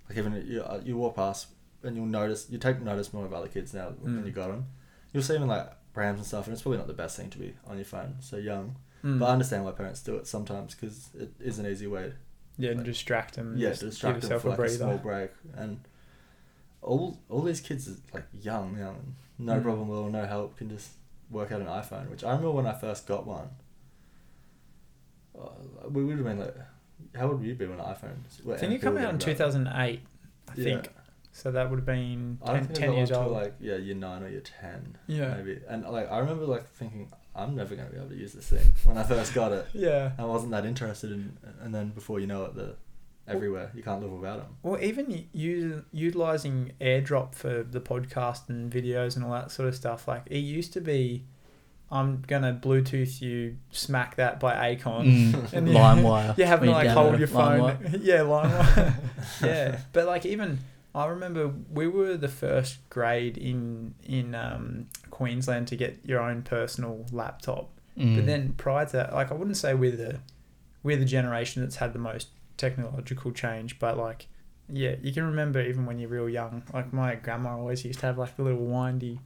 [0.08, 1.47] Like even you, uh, you walk past
[1.84, 4.25] and you'll notice you take notice more of other kids now when Mm.
[4.25, 4.67] you got them.
[5.13, 7.29] You'll see them in like prams and stuff, and it's probably not the best thing
[7.31, 8.75] to be on your phone so young.
[9.05, 9.19] Mm.
[9.19, 12.13] But I understand why parents do it sometimes because it is an easy way.
[12.57, 13.55] yeah like- distract them.
[13.57, 15.31] yeah, to give distract them yourself for a like a breather small break.
[15.55, 15.79] And
[16.81, 19.63] all all these kids are like young, young, no Mm.
[19.63, 20.89] problem at all, no help, can just
[21.29, 22.09] work out an iPhone.
[22.09, 23.49] Which I remember when I first got one.
[25.37, 26.55] Uh, we would have been like,
[27.15, 28.53] how old would you be when an iPhone?
[28.53, 29.99] I think it came out in 2008
[30.47, 30.89] I think
[31.33, 33.53] so that would have been I don't 10, think 10 I got years old like
[33.59, 37.55] yeah year nine or year ten yeah maybe and like I remember like thinking I'm
[37.55, 40.25] never gonna be able to use this thing when I first got it yeah I
[40.25, 42.75] wasn't that interested in and then before you know it they're
[43.27, 48.49] everywhere you can't live without them Well, even u- u- utilizing AirDrop for the podcast
[48.49, 51.23] and videos and all that sort of stuff, like it used to be,
[51.89, 55.31] I'm gonna Bluetooth you, smack that by Akon.
[55.33, 56.37] Mm, And you- LimeWire.
[56.37, 57.61] You having to like hold your phone.
[57.61, 57.99] LimeWire.
[58.03, 58.93] yeah, LimeWire.
[59.41, 60.59] yeah, but like even
[60.95, 66.41] I remember we were the first grade in in um, Queensland to get your own
[66.41, 67.69] personal laptop.
[67.97, 68.15] Mm.
[68.15, 70.19] But then prior to that, like I wouldn't say we're the
[70.84, 74.27] we're the generation that's had the most technological change, but like
[74.71, 76.63] yeah, you can remember even when you're real young.
[76.73, 79.19] Like my grandma always used to have like the little windy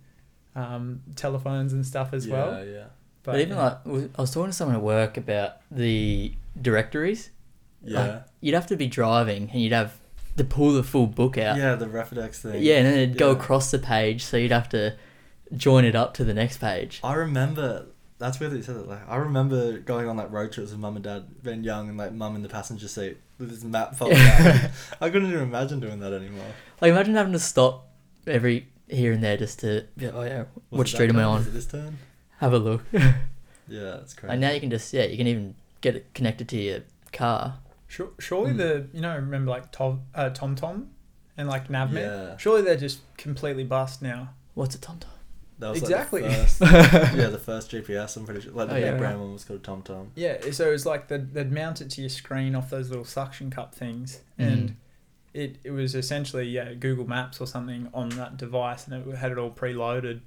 [0.56, 2.66] um, telephones and stuff as yeah well.
[2.66, 2.86] yeah
[3.24, 3.78] But, even yeah.
[3.86, 7.30] like, I was talking to someone at work about the directories.
[7.84, 9.99] yeah You'd have to be driving and you'd have
[10.40, 11.58] to pull the full book out.
[11.58, 13.38] yeah the Refidex thing Yeah, and then it'd go Yeah.
[13.38, 14.96] across the page, so you'd have to
[15.56, 17.00] join it up to the next page.
[17.04, 17.86] I remember
[18.18, 18.88] that's weird that you said that.
[18.90, 21.98] Like, I remember going on like road trips with mum and dad, being young, and
[21.98, 24.70] like mum in the passenger seat with this map folded out.
[25.00, 26.52] I couldn't even imagine doing that anymore.
[26.82, 27.88] Like imagine having to stop
[28.28, 31.46] every here and there just to like, oh yeah, what street am I on?
[31.54, 31.98] This turn?
[32.40, 32.84] Have a look.
[33.72, 34.32] Yeah, that's crazy.
[34.32, 36.80] Like now you can just yeah, you can even get it connected to your
[37.14, 37.60] car.
[37.90, 38.58] Sure, surely Hmm.
[38.58, 40.92] the you know remember like Tom uh, Tom Tom
[41.36, 41.96] and like Navman.
[41.96, 42.38] Yeah.
[42.38, 44.30] Surely they're just completely bust now.
[44.54, 45.00] What's a Tom
[45.60, 46.22] That was Exactly.
[46.22, 46.62] Like the first,
[47.16, 48.16] yeah, the first GPS.
[48.16, 48.52] I'm pretty sure.
[48.54, 48.98] Like the Oh, big yeah.
[48.98, 50.12] brand one was called Tom Tom.
[50.16, 53.06] Yeah, so it was like they'd, they'd mount it to your screen off those little
[53.06, 54.76] suction cup things, and Mm.
[55.34, 59.32] it, it was essentially yeah Google Maps or something on that device, and it had
[59.32, 60.22] it all preloaded.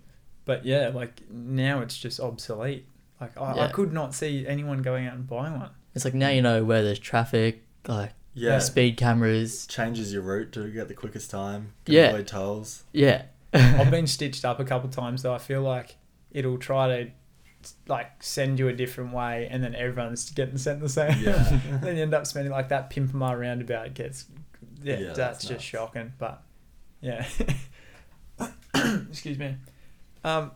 [0.45, 2.87] But yeah, like now it's just obsolete.
[3.21, 5.71] Like I, I could not see anyone going out and buying one.
[5.95, 8.59] It's like now you know where there's traffic, like Yeah.
[8.61, 9.67] speed cameras.
[9.67, 11.73] Changes your route to get the quickest time.
[11.85, 12.09] Can Yeah.
[12.11, 12.85] Avoid tolls.
[12.93, 13.23] Yeah.
[13.53, 15.35] I've been stitched up a couple times though.
[15.35, 15.97] I feel like
[16.31, 17.11] it'll try to
[17.87, 21.21] like send you a different way, and then everyone's getting sent the same.
[21.21, 21.59] Yeah.
[21.83, 24.25] then you end up spending like that Pimpama roundabout gets
[24.83, 25.63] yeah, Yeah, that's, that's just nuts.
[25.65, 26.13] shocking.
[26.19, 26.43] But
[27.03, 27.27] yeah,
[28.75, 29.57] excuse me.
[30.25, 30.53] Um,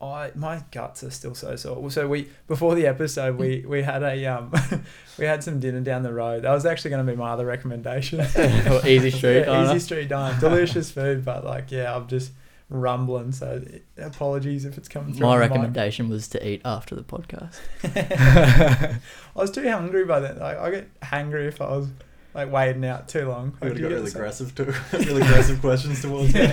[0.00, 1.90] I my guts are still so sore.
[1.90, 4.52] So we before the episode we we had a um
[5.18, 6.42] we had some dinner down the road.
[6.42, 8.20] That was actually going to be my other recommendation.
[8.68, 11.24] Or easy street yeah, easy street diner, delicious food.
[11.24, 12.32] But like yeah, I'm just
[12.70, 13.32] rumbling.
[13.32, 13.64] So
[13.96, 15.26] apologies if it's coming through.
[15.26, 15.50] My on the mic.
[15.50, 17.58] recommendation was to eat after the podcast.
[17.84, 19.00] I
[19.34, 20.38] was too hungry by then.
[20.38, 21.88] Like, I get hangry if I was
[22.34, 23.56] like waiting out too long.
[23.62, 24.72] You would have got get really aggressive too.
[24.92, 26.46] really aggressive questions towards me.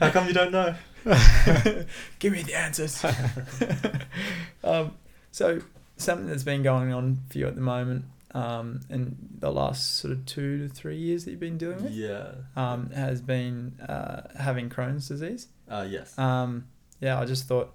[0.00, 0.74] How come you don't know?
[2.18, 3.04] Give me the answers.
[4.64, 4.92] um,
[5.30, 5.60] so
[5.96, 10.12] something that's been going on for you at the moment, um, in the last sort
[10.12, 12.32] of two to three years that you've been dealing with, Yeah.
[12.56, 15.48] um, has been uh, having Crohn's disease.
[15.68, 16.18] Uh, yes.
[16.18, 16.66] Um,
[17.00, 17.72] yeah, I just thought,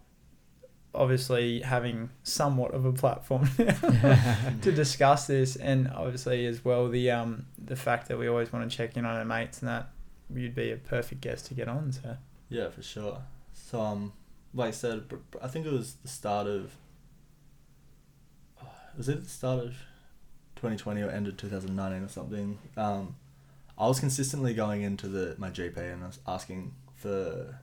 [0.96, 7.46] obviously, having somewhat of a platform to discuss this, and obviously as well the um
[7.64, 9.90] the fact that we always want to check in on our mates and that
[10.34, 11.92] you'd be a perfect guest to get on.
[11.92, 12.18] So
[12.50, 13.22] Yeah, for sure.
[13.54, 14.14] So, um,
[14.54, 15.04] like I said,
[15.42, 16.72] I think it was the start of.
[18.98, 19.72] Was it the start of
[20.56, 22.58] 2020 or end of 2019 or something?
[22.76, 23.16] Um,
[23.78, 27.60] I was consistently going into the my GP and I was asking for.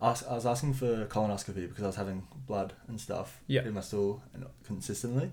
[0.00, 3.62] Ask, I was asking for colonoscopy because I was having blood and stuff Yeah.
[3.64, 5.32] in my stool and consistently,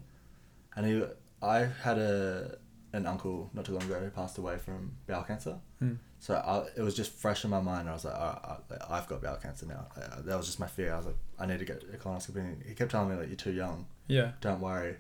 [0.75, 1.03] and he,
[1.41, 2.57] I had a
[2.91, 5.59] an uncle not too long ago who passed away from bowel cancer.
[5.81, 5.97] mm.
[6.25, 7.88] So I, it was just fresh in my mind.
[7.88, 8.57] I was like, oh,
[8.89, 9.85] I, I've got bowel cancer now.
[9.95, 10.91] Uh, that was just my fear.
[10.91, 12.38] I was like, I need to get a colonoscopy.
[12.38, 13.85] And he kept telling me like, you're too young.
[14.07, 14.95] yeah, Don't worry.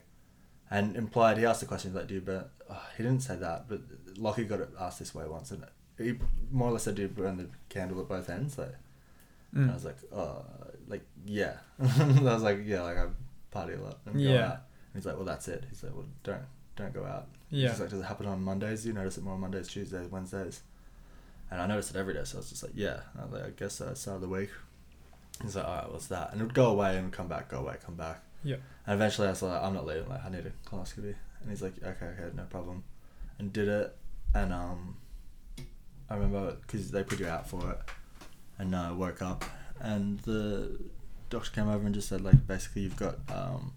[0.69, 2.45] And implied, he asked the question like, do you burn?
[2.69, 3.81] Oh, he didn't say that, but
[4.19, 5.65] Lockie got it asked this way once, and
[5.97, 6.13] he
[6.51, 8.59] more or less said, do you burn the candle at both ends?
[8.59, 8.75] Like,
[9.51, 9.73] and I mm.
[9.73, 10.45] was like, oh,
[10.87, 11.53] like yeah.
[11.79, 13.07] I was like, yeah, like I
[13.49, 14.45] party a lot and go Yeah.
[14.45, 14.51] out.
[14.51, 15.63] And he's like, well, that's it.
[15.69, 16.43] He's like, well, don't
[16.75, 17.29] don't go out.
[17.49, 18.83] yeah, He's like, does it happen on Mondays?
[18.83, 20.61] Do you notice it more on Mondays, Tuesdays, Wednesdays?
[21.51, 22.99] And I noticed it every day, so I was just like, yeah.
[23.13, 24.49] And I like, I guess uh, start of the week.
[25.41, 26.31] He's like, all right, what's that?
[26.31, 28.23] And it would go away and come back, go away, come back.
[28.43, 28.57] Yeah.
[28.85, 30.07] And eventually I was like, I'm not leaving.
[30.07, 31.15] Like, I need a colonoscopy.
[31.41, 32.83] And he's like, okay, okay, no problem.
[33.37, 33.95] And did it.
[34.33, 34.97] And um,
[36.09, 37.79] I remember because they put you out for it.
[38.57, 39.43] And I woke up
[39.81, 40.79] and the
[41.29, 43.73] doctor came over and just said, like, basically you've got um,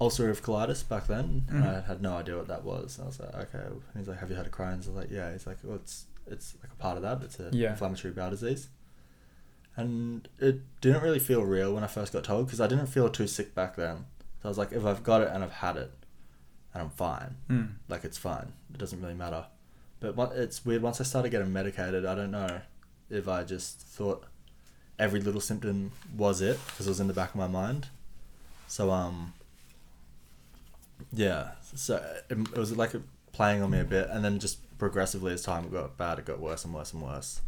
[0.00, 1.44] ulcerative colitis back then.
[1.48, 3.00] And I had no idea what that was.
[3.02, 3.64] I was like, okay.
[3.66, 4.86] And he's like, have you had a Crohn's?
[4.86, 5.32] I was like, yeah.
[5.32, 7.22] He's like, well, it's it's like a part of that.
[7.22, 7.70] It's an Yeah.
[7.70, 8.68] inflammatory bowel disease.
[9.76, 13.08] And it didn't really feel real when I first got told because I didn't feel
[13.08, 14.04] too sick back then.
[14.42, 15.92] So I was like, if I've got it and I've had it,
[16.74, 17.68] and I'm fine, mm.
[17.88, 18.52] like it's fine.
[18.72, 19.46] It doesn't really matter.
[20.00, 22.04] But what it's weird once I started getting medicated.
[22.04, 22.60] I don't know
[23.08, 24.24] if I just thought
[24.98, 27.88] every little symptom was it because it was in the back of my mind.
[28.66, 29.34] So um.
[31.12, 31.96] Yeah, so
[32.30, 32.92] it, it was like
[33.32, 36.40] playing on me a bit, and then just progressively as time got bad, it got
[36.40, 37.40] worse and worse and worse.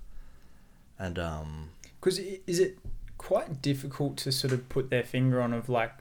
[0.99, 1.70] And um,
[2.01, 2.79] Because is it
[3.18, 5.92] quite difficult to sort of put their finger on of like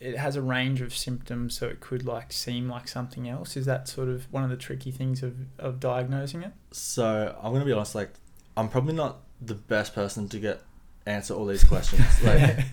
[0.00, 3.56] it has a range of symptoms, so it could like seem like something else.
[3.56, 6.52] Is that sort of one of the tricky things of of diagnosing it?
[6.72, 8.12] So I'm gonna be honest, like
[8.56, 10.62] I'm probably not the best person to get
[11.06, 12.02] answer all these questions.
[12.22, 12.66] like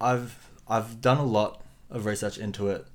[0.00, 2.86] I've I've done a lot of research into it,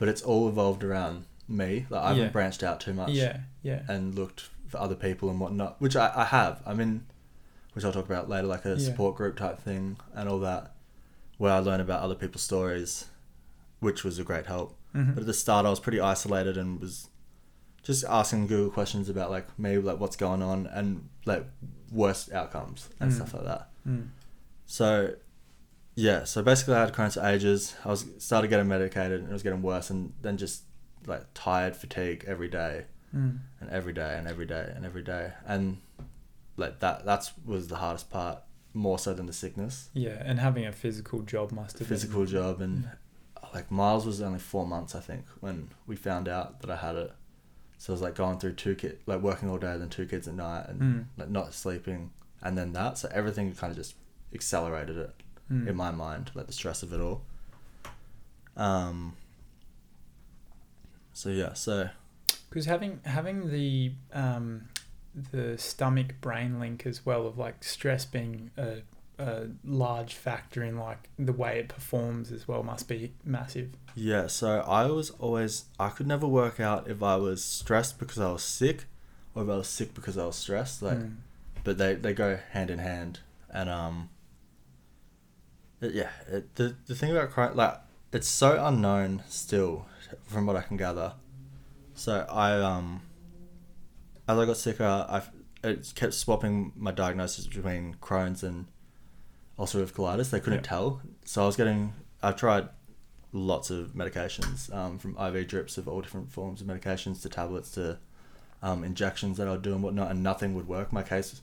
[0.00, 1.86] but it's all evolved around me.
[1.90, 2.30] Like I haven't Yeah.
[2.30, 6.10] branched out too much yeah, yeah, and looked for other people and whatnot, which I,
[6.16, 6.62] I have.
[6.66, 7.04] I'm in,
[7.74, 8.78] which I'll talk about later, like a Yeah.
[8.78, 10.72] support group type thing and all that,
[11.38, 13.06] where I learn about other people's stories,
[13.80, 14.74] which was a great help.
[14.94, 15.14] Mhm.
[15.14, 17.08] But at the start, I was pretty isolated and was
[17.82, 21.44] just asking Google questions about like maybe like what's going on and like
[21.92, 23.14] worst outcomes and Mm.
[23.16, 23.68] stuff like that.
[23.86, 24.08] Mm.
[24.66, 25.14] So,
[25.94, 26.24] yeah.
[26.24, 27.74] So basically, I had Crohn's ages.
[27.84, 30.62] I was started getting medicated and it was getting worse, and then just
[31.06, 33.40] like tired, fatigue every day Mm.
[33.60, 35.78] and every day and every day and every day, and
[36.56, 37.04] like that.
[37.04, 38.38] That's was the hardest part,
[38.72, 39.88] more so than the sickness.
[39.94, 42.88] Yeah, and having a physical job must have Physical been, job and
[43.52, 46.94] like Miles was only four months, I think, when we found out that I had
[46.94, 47.12] it.
[47.78, 50.28] So I was like going through two kids, like working all day, then two kids
[50.28, 51.04] at night, and Mm.
[51.16, 52.10] like not sleeping
[52.42, 52.96] and then that.
[52.98, 53.94] So everything kind of just
[54.32, 55.10] accelerated it
[55.50, 55.66] Mm.
[55.68, 57.22] in my mind, like the stress of it all.
[58.56, 59.14] Um.
[61.12, 61.88] So yeah, so
[62.48, 64.68] Because having having the um,
[65.32, 68.78] the stomach brain link as well of like stress being a,
[69.18, 73.70] a large factor in like the way it performs as well must be massive.
[73.94, 78.18] yeah, so I was always I could never work out if I was stressed because
[78.18, 78.84] I was sick,
[79.34, 80.80] or if I was sick because I was stressed.
[80.80, 81.16] Like, Mm.
[81.64, 83.20] but they they go hand in hand,
[83.52, 84.10] and um.
[85.80, 87.78] Yeah, it, the the thing about Crohn's, like
[88.12, 89.86] it's so unknown still,
[90.26, 91.14] from what I can gather.
[91.94, 93.02] So I um.
[94.28, 95.22] As I got sicker, I
[95.64, 98.66] it kept swapping my diagnosis between Crohn's and
[99.58, 100.30] ulcerative colitis.
[100.30, 100.68] They couldn't Yeah.
[100.70, 101.94] tell, so I was getting.
[102.22, 102.68] I've tried
[103.32, 107.70] lots of medications, um, from IV drips of all different forms of medications to tablets
[107.72, 107.98] to
[108.62, 110.92] um, injections that I would do and whatnot, and nothing would work.
[110.92, 111.40] My case,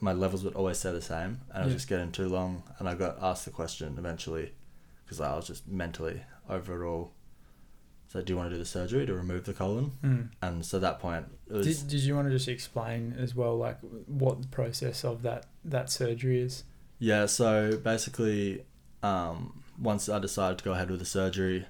[0.00, 2.62] my levels would always stay the same, and I was just getting too long.
[2.78, 4.52] And I got asked the question eventually,
[5.04, 7.12] because I was just mentally over it all.
[8.08, 9.92] So, do you want to do the surgery to remove the colon?
[10.04, 10.28] Mm.
[10.42, 13.34] And so at that point, it was Did, did you want to just explain as
[13.34, 16.64] well like what the process of that that surgery is?
[16.98, 18.64] Yeah, so basically,
[19.02, 21.66] um, once I decided to go ahead with the surgery,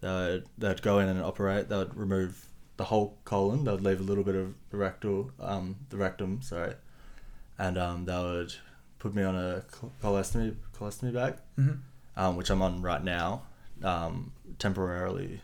[0.00, 1.68] they'd, they'd go in and operate.
[1.68, 3.64] They would remove the whole colon.
[3.64, 6.74] They would leave a little bit of the rectal, um, the rectum, sorry,
[7.58, 8.54] and um, they would
[8.98, 11.72] put me on a col- colostomy colostomy bag, Mm-hmm.
[12.20, 13.42] um, which I'm on right now.
[13.82, 15.40] Um, temporarily,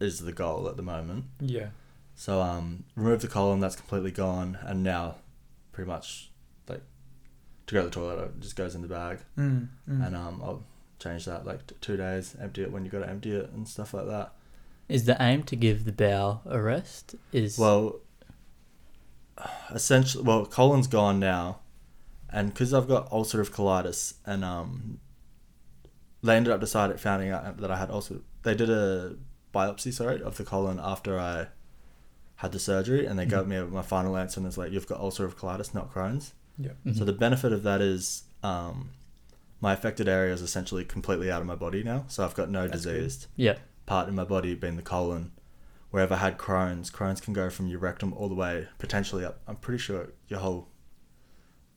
[0.00, 1.24] is the goal at the moment.
[1.40, 1.68] Yeah.
[2.14, 3.60] So um, remove the colon.
[3.60, 5.16] That's completely gone, and now,
[5.72, 6.30] pretty much,
[6.68, 6.82] like,
[7.66, 9.68] to go to the toilet, it just goes in the bag Mm.
[9.88, 10.06] Mm.
[10.06, 10.62] and um, I'll
[10.98, 13.66] change that like t- two days, empty it when you got to empty it and
[13.66, 14.32] stuff like that.
[14.88, 17.14] Is the aim to give the bowel a rest?
[17.32, 18.00] Is Well,
[19.72, 21.60] essentially, well, colon's gone now,
[22.30, 25.00] and because I've got ulcerative colitis, and um,
[26.22, 28.16] they ended up deciding finding out that I had ulcer.
[28.42, 29.16] They did a
[29.54, 31.48] biopsy, sorry, of the colon after I
[32.36, 35.00] had the surgery, and they gave me my final answer, and it's like you've got
[35.00, 36.34] ulcerative colitis, not Crohn's.
[36.58, 36.72] Yeah.
[36.92, 37.06] So Mhm.
[37.06, 38.90] the benefit of that is um,
[39.60, 42.04] my affected area is essentially completely out of my body now.
[42.08, 42.94] So I've got no That's good.
[42.94, 45.32] diseased yeah, part in my body being the colon.
[45.92, 49.40] Wherever I had Crohn's, Crohn's can go from your rectum all the way potentially up.
[49.46, 50.66] I'm pretty sure your whole.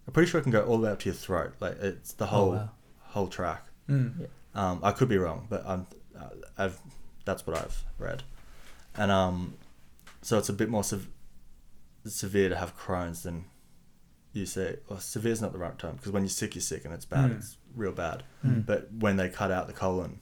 [0.07, 1.53] I'm pretty sure it can go all the way up to your throat.
[1.59, 2.69] Like it's the whole Oh, wow.
[3.01, 3.65] whole track.
[3.89, 4.27] Mm.
[4.55, 5.85] Um, I could be wrong, but I'm,
[6.19, 6.79] uh, I've
[7.25, 8.23] that's what I've read,
[8.95, 9.55] and um,
[10.21, 11.09] so it's a bit more sev-
[12.05, 13.45] severe to have Crohn's than
[14.31, 14.77] you say.
[14.87, 17.05] Well, severe is not the right term because when you're sick, you're sick, and it's
[17.05, 17.31] bad.
[17.31, 17.37] Mm.
[17.37, 18.23] It's real bad.
[18.45, 18.65] Mm.
[18.65, 20.19] But when they cut out the colon,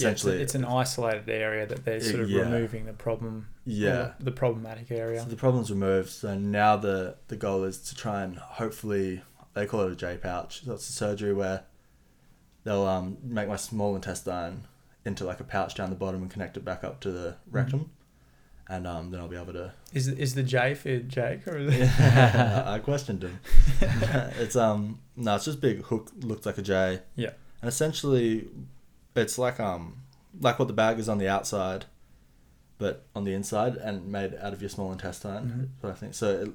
[0.00, 2.42] Yeah, it's, a- essentially, it's an isolated area that they're sort of Yeah.
[2.42, 3.48] removing the problem.
[3.64, 4.12] yeah.
[4.20, 5.20] the problematic area.
[5.20, 6.10] So the problem's removed.
[6.10, 9.22] So now the the goal is to try and hopefully
[9.54, 10.64] they call it a J pouch.
[10.64, 11.64] So it's a surgery where
[12.64, 14.64] they'll um make my small intestine
[15.04, 17.90] into like a pouch down the bottom and connect it back up to the rectum,
[18.68, 19.72] and um then I'll be able to.
[19.92, 22.00] Is is the J for Jake or is it?
[22.00, 23.38] I questioned him.
[23.80, 27.00] it's um no, it's just big hook looks like a J.
[27.14, 27.30] Yeah.
[27.62, 28.48] And essentially,
[29.18, 30.02] it's like um
[30.40, 31.86] like what the bag is on the outside,
[32.78, 35.46] but on the inside and made out of your small intestine.
[35.78, 35.82] Mhm.
[35.82, 36.14] What I think.
[36.14, 36.50] So it,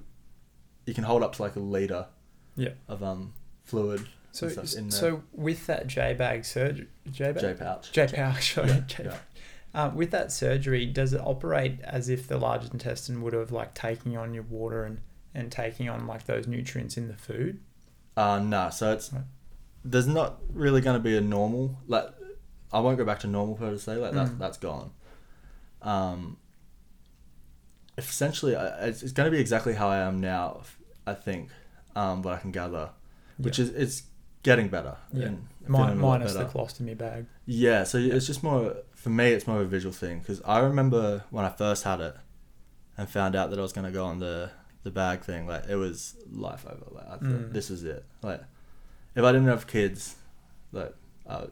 [0.86, 2.08] you can hold up to like a liter.
[2.56, 2.72] Yeah.
[2.88, 4.06] Of um fluid.
[4.34, 5.00] So stuff in there.
[5.00, 7.92] so with that J bag surgery, J bag, J pouch.
[7.92, 9.18] J pouch, sorry, Yeah, J yeah.
[9.74, 13.74] Uh, with that surgery, does it operate as if the large intestine would have like
[13.74, 15.00] taking on your water and
[15.34, 17.60] and taking on like those nutrients in the food?
[18.16, 19.12] Uh no, so it's
[19.84, 22.06] there's not really going to be a normal like
[22.74, 24.38] I won't go back to normal per se like that, Mm.
[24.40, 24.92] that's gone.
[25.82, 26.38] Um.
[27.98, 30.62] Essentially, I- it's, it's going to be exactly how I am now.
[31.06, 31.50] I think,
[31.96, 32.92] um, what I can gather,
[33.38, 33.66] which Yeah.
[33.66, 34.04] is it's
[34.44, 34.96] getting better.
[35.12, 35.26] Yeah.
[35.28, 36.52] and Mi- feeling a minus the better.
[36.58, 37.26] colostomy bag.
[37.46, 39.32] Yeah, so it's just more for me.
[39.32, 42.16] It's more of a visual thing because I remember when I first had it
[42.98, 44.52] and found out that I was gonna go on the
[44.84, 45.46] the bag thing.
[45.46, 46.86] Like it was life over.
[46.92, 47.54] Like I thought Mm.
[47.54, 48.04] this is it.
[48.24, 48.42] Like
[49.16, 50.16] if I didn't have kids,
[50.72, 50.96] like
[51.28, 51.52] I would,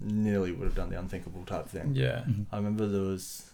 [0.00, 1.92] nearly would have done the unthinkable type thing.
[1.94, 2.24] Yeah.
[2.28, 2.46] Mhm.
[2.52, 3.50] I remember there was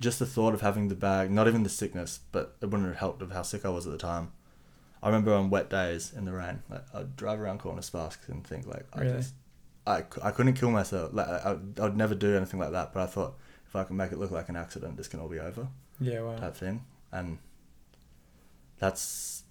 [0.00, 2.96] just the thought of having the bag, not even the sickness, but it wouldn't have
[2.98, 4.32] helped of how sick I was at the time.
[5.02, 8.44] I remember on wet days in the rain, like I'd drive around Corners Fast and
[8.46, 9.12] think like, I Really?
[9.18, 9.34] just,
[9.86, 11.12] I, c- I couldn't kill myself.
[11.12, 12.92] Like I, I'd, I'd never do anything like that.
[12.92, 13.36] But I thought
[13.66, 15.68] if I can make it look like an accident, this can all be over,
[16.00, 16.20] Yeah.
[16.22, 16.36] Wow.
[16.36, 16.84] type thing.
[17.12, 17.38] And
[18.78, 19.42] that's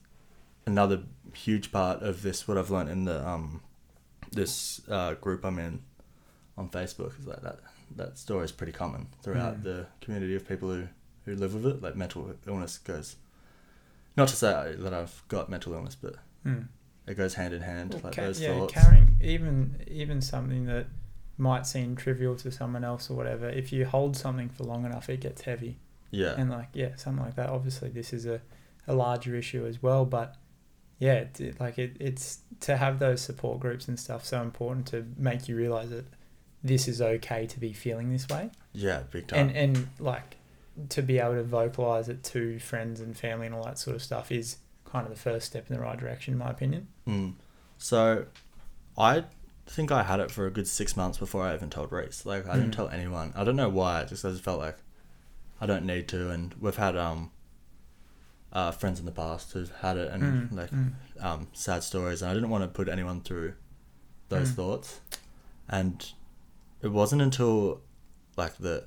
[0.65, 1.03] another
[1.33, 2.47] huge part of this.
[2.47, 3.61] What I've learned in the um,
[4.31, 5.81] this uh, group I'm in
[6.57, 7.59] on Facebook is like that.
[7.95, 9.63] That story is pretty common throughout Mm.
[9.63, 10.87] the community of people who
[11.25, 11.81] who live with it.
[11.81, 13.17] Like mental illness goes
[14.15, 16.67] Not to say that I've got mental illness, but Mm.
[17.05, 17.93] it goes hand in hand.
[17.93, 18.73] Well, like ca- those yeah, thoughts.
[18.73, 20.87] carrying even even something that
[21.37, 23.47] might seem trivial to someone else or whatever.
[23.47, 25.77] If you hold something for long enough, it gets heavy.
[26.09, 26.33] yeah.
[26.37, 27.49] And like yeah, something like that.
[27.49, 28.41] Obviously, this is a,
[28.87, 30.35] a larger issue as well, but
[30.99, 34.87] yeah, it, it- like it, it's to have those support groups and stuff so important
[34.87, 36.05] to make you realize that
[36.67, 39.49] this is okay to be feeling this way, yeah, big time.
[39.49, 40.37] and and like
[40.89, 44.01] to be able to vocalize it to friends and family and all that sort of
[44.03, 46.87] stuff is kind of the first step in the right direction, in my opinion.
[47.07, 47.33] Mm.
[47.79, 48.25] So,
[48.97, 49.23] I
[49.65, 52.25] think I had it for a good six months before I even told Reese.
[52.25, 52.75] Like, I didn't Mm.
[52.75, 53.33] tell anyone.
[53.35, 54.03] I don't know why.
[54.05, 54.77] Just I just felt like
[55.59, 56.29] I don't need to.
[56.29, 57.31] And we've had um,
[58.53, 60.93] uh, friends in the past who've had it and Mm, like mm.
[61.19, 63.53] um, sad stories, and I didn't want to put anyone through
[64.29, 64.55] those Mm.
[64.55, 65.01] thoughts.
[65.67, 66.13] And
[66.81, 67.81] it wasn't until
[68.35, 68.85] like the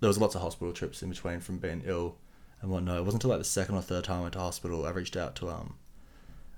[0.00, 2.16] there was lots of hospital trips in between from being ill
[2.62, 2.98] and whatnot.
[2.98, 5.16] It wasn't until like the second or third time I went to hospital I reached
[5.16, 5.74] out to um.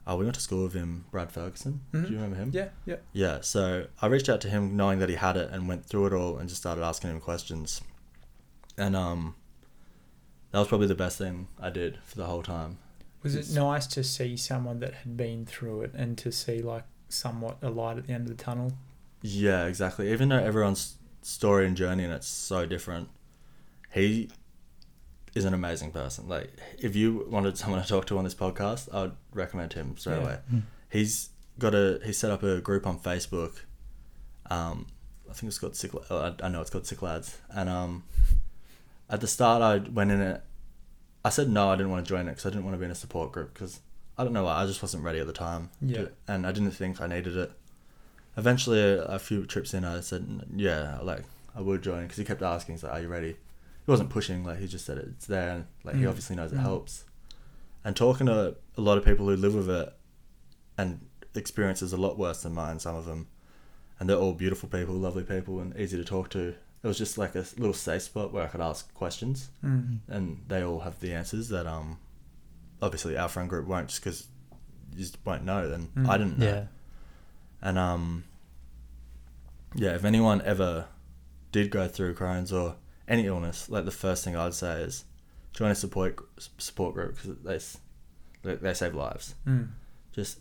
[0.05, 1.81] Uh, we went to school with him, Brad Ferguson.
[1.93, 2.03] Mhm.
[2.03, 2.51] Do you remember him?
[2.53, 2.97] Yeah, yeah.
[3.13, 6.07] Yeah, so I reached out to him knowing that he had it and went through
[6.07, 7.81] it all and just started asking him questions.
[8.77, 9.35] And um
[10.51, 12.79] that was probably the best thing I did for the whole time.
[13.23, 16.85] Was it nice to see someone that had been through it and to see like
[17.09, 18.73] somewhat a light at the end of the tunnel?
[19.23, 20.13] Yeah, exactly.
[20.13, 23.09] Even though everyone's story and journey and it's so different,
[23.93, 24.31] he
[25.35, 26.29] is an amazing person.
[26.29, 30.17] Like if you wanted someone to talk to on this podcast, I'd recommend him straight
[30.17, 30.23] Yeah.
[30.23, 30.39] away.
[30.53, 30.63] Mm.
[30.91, 33.61] He's got a he set up a group on Facebook.
[34.51, 34.87] Um,
[35.31, 35.93] I think it's called Sick.
[36.11, 37.39] I I know it's called Sick Lads.
[37.51, 38.05] And um,
[39.09, 40.43] at the start, I went in it.
[41.25, 42.85] I said no, I didn't want to join it because I didn't want to be
[42.85, 43.81] in a support group because
[44.19, 45.71] I don't know why I just wasn't ready at the time.
[45.81, 45.97] Yeah.
[46.03, 47.53] to- and I didn't think I needed it.
[48.37, 50.27] Eventually, a, a few trips in, I said
[50.57, 51.25] yeah, like
[51.55, 53.33] I would join because he kept asking, he's like, "Are you ready?"
[53.85, 56.09] He wasn't pushing, like he just said it's there, and like he Mm.
[56.09, 56.63] obviously knows it Mm.
[56.63, 57.05] helps.
[57.85, 59.93] And talking to a lot of people who live with it
[60.79, 61.01] and
[61.35, 63.27] experiences a lot worse than mine, some of them,
[63.99, 66.55] and they're all beautiful people, lovely people, and easy to talk to.
[66.83, 69.99] It was just like a little safe spot where I could ask questions, Mm.
[70.09, 71.99] and they all have the answers that um,
[72.81, 74.27] obviously our friend group won't, just because
[74.93, 75.69] you just won't know.
[75.69, 76.09] Then Mm.
[76.09, 76.47] I didn't know.
[76.47, 76.65] Yeah.
[77.63, 78.25] And um,
[79.75, 80.87] yeah, if anyone ever
[81.53, 85.05] did go through Crohn's or any illness, like the first thing I'd say is
[85.53, 86.19] join a support
[86.59, 87.79] support group because
[88.43, 89.35] they they, they save lives.
[89.47, 89.69] Mm.
[90.13, 90.41] Just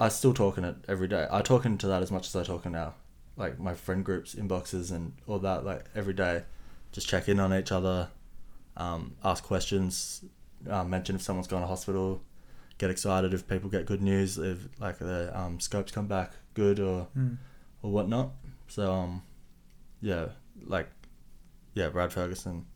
[0.00, 1.26] I still talk in it every day.
[1.30, 2.94] I talk into that as much as I talk in now,
[3.36, 5.64] like my friend groups inboxes and all that.
[5.64, 6.44] Like every day,
[6.92, 8.08] just check in on each other,
[8.76, 10.24] um, ask questions,
[10.68, 12.22] uh, mention if someone's gone to hospital,
[12.84, 16.78] get excited if people get good news, if like the um, scopes come back good
[16.80, 17.38] or Mm.
[17.82, 18.32] or whatnot.
[18.68, 19.22] So um,
[20.00, 20.26] yeah,
[20.66, 20.88] like
[21.74, 22.66] yeah, Brad Ferguson.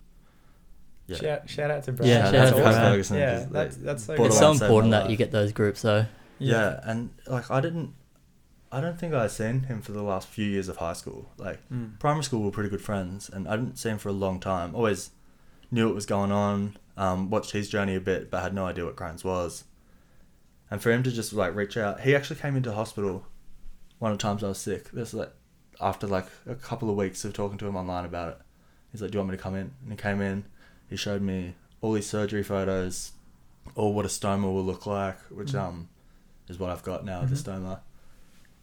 [1.07, 2.09] Yeah, Shout, shout out to Brad.
[2.09, 2.75] Yeah, shout, Brad Brad.
[2.93, 3.17] Ferguson.
[3.19, 6.07] Yeah, 'cause that's that's so borderline It's so important that you get those groups though.
[6.39, 6.81] Yeah.
[6.85, 7.95] and like I didn't,
[8.71, 11.31] I don't think I'd seen him for the last few years of high school.
[11.37, 11.99] Like Mm.
[11.99, 14.39] primary school, we were pretty good friends, and I didn't see him for a long
[14.41, 14.75] time.
[14.75, 15.11] Always
[15.71, 16.77] knew what was going on.
[16.97, 19.65] Um, watched his journey a bit, but had no idea what Crohn's was.
[20.71, 23.27] And for him to just like reach out, he actually came into hospital
[23.99, 24.91] one of the times I was sick.
[24.91, 25.33] This like
[25.81, 28.39] after like a couple of weeks of talking to him online about it.
[28.93, 30.45] He's like, "Do you want me to come in?" And he came in.
[30.89, 33.13] He showed me all his surgery photos,
[33.75, 35.61] all what a stoma will look like, which Mm.
[35.61, 35.89] um
[36.49, 37.29] is what I've got now, Mhm.
[37.31, 37.81] the stoma,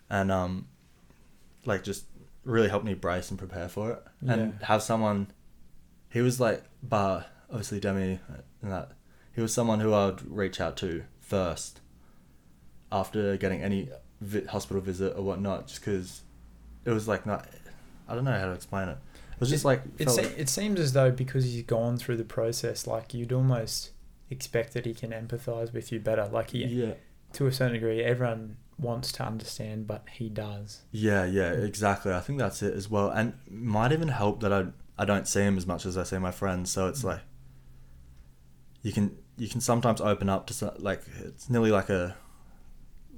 [0.09, 0.67] and um
[1.65, 2.05] like just
[2.43, 5.27] really helped me brace and prepare for it, and have someone.
[6.09, 8.19] He was like, bar obviously Demi
[8.61, 8.91] and that.
[9.33, 11.81] He was someone who I would reach out to first,
[12.99, 13.89] after getting any
[14.21, 16.21] vi- hospital visit or whatnot, just because
[16.85, 17.47] it was like not.
[18.07, 18.97] I don't know how to explain it.
[19.33, 22.17] It was just like It, se- like- it seems as though because he's gone through
[22.17, 23.91] the process, like you'd almost
[24.29, 26.25] expect that he can empathize with you better.
[26.31, 26.93] Like he, yeah.
[27.33, 30.81] to a certain degree, everyone wants to understand, but he does.
[30.91, 32.13] Yeah, yeah, exactly.
[32.13, 34.67] I think that's it as well, and might even help that I
[34.97, 36.71] I don't see him as much as I see my friends.
[36.71, 37.05] So it's Mm.
[37.11, 37.21] like
[38.83, 42.15] you can you can sometimes open up to like it's nearly like a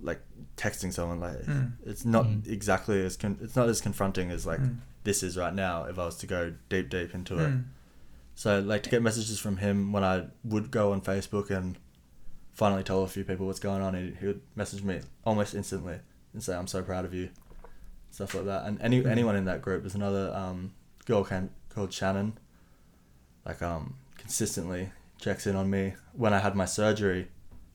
[0.02, 0.22] like
[0.58, 1.72] texting someone like Mm.
[1.86, 2.48] it's not Mm.
[2.48, 4.78] exactly as con- it's not as confronting as like Mm.
[5.04, 7.50] this is right now if I was to go deep deep into it.
[7.50, 7.64] Mm.
[8.36, 11.78] So like to get messages from him when I would go on Facebook and
[12.54, 16.00] finally tell a few people what's going on, he, he would message me almost instantly
[16.34, 17.30] and say, "I'm so proud of you,"
[18.12, 18.66] stuff like that.
[18.66, 19.08] And any Mm.
[19.10, 20.74] anyone in that group, there's another um,
[21.06, 22.38] girl came, called Shannon,
[23.46, 27.30] like um consistently checks in on me when I had my surgery.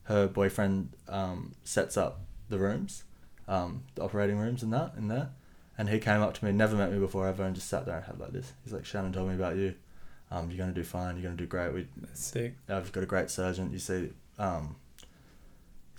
[0.04, 3.04] Her boyfriend um, sets up the rooms,
[3.48, 5.30] um, the operating rooms and that in there.
[5.78, 7.96] And he came up to me, never met me before ever, and just sat there
[7.96, 8.52] and had like this.
[8.64, 9.74] He's like, Shannon told me about you.
[10.30, 11.16] Um, you're gonna do fine.
[11.16, 11.72] You're gonna do great.
[11.72, 12.54] We That's sick.
[12.68, 13.72] I've got a great surgeon.
[13.72, 15.06] You see um, he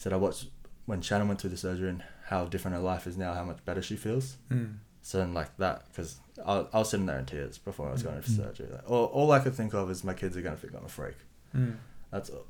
[0.02, 0.48] said I watched
[0.86, 3.64] when Shannon went through the surgery and how different her life is now, how much
[3.66, 4.38] better she feels.
[4.52, 4.76] Mm.
[5.02, 8.04] So then like that, because I, I was sitting there in tears before I was
[8.04, 8.38] going in for Mm.
[8.38, 8.68] surgery.
[8.72, 10.86] Like, all, all I could think of is my kids are going to think I'm
[10.86, 11.16] a freak.
[11.56, 11.76] Mm.
[12.12, 12.46] That's all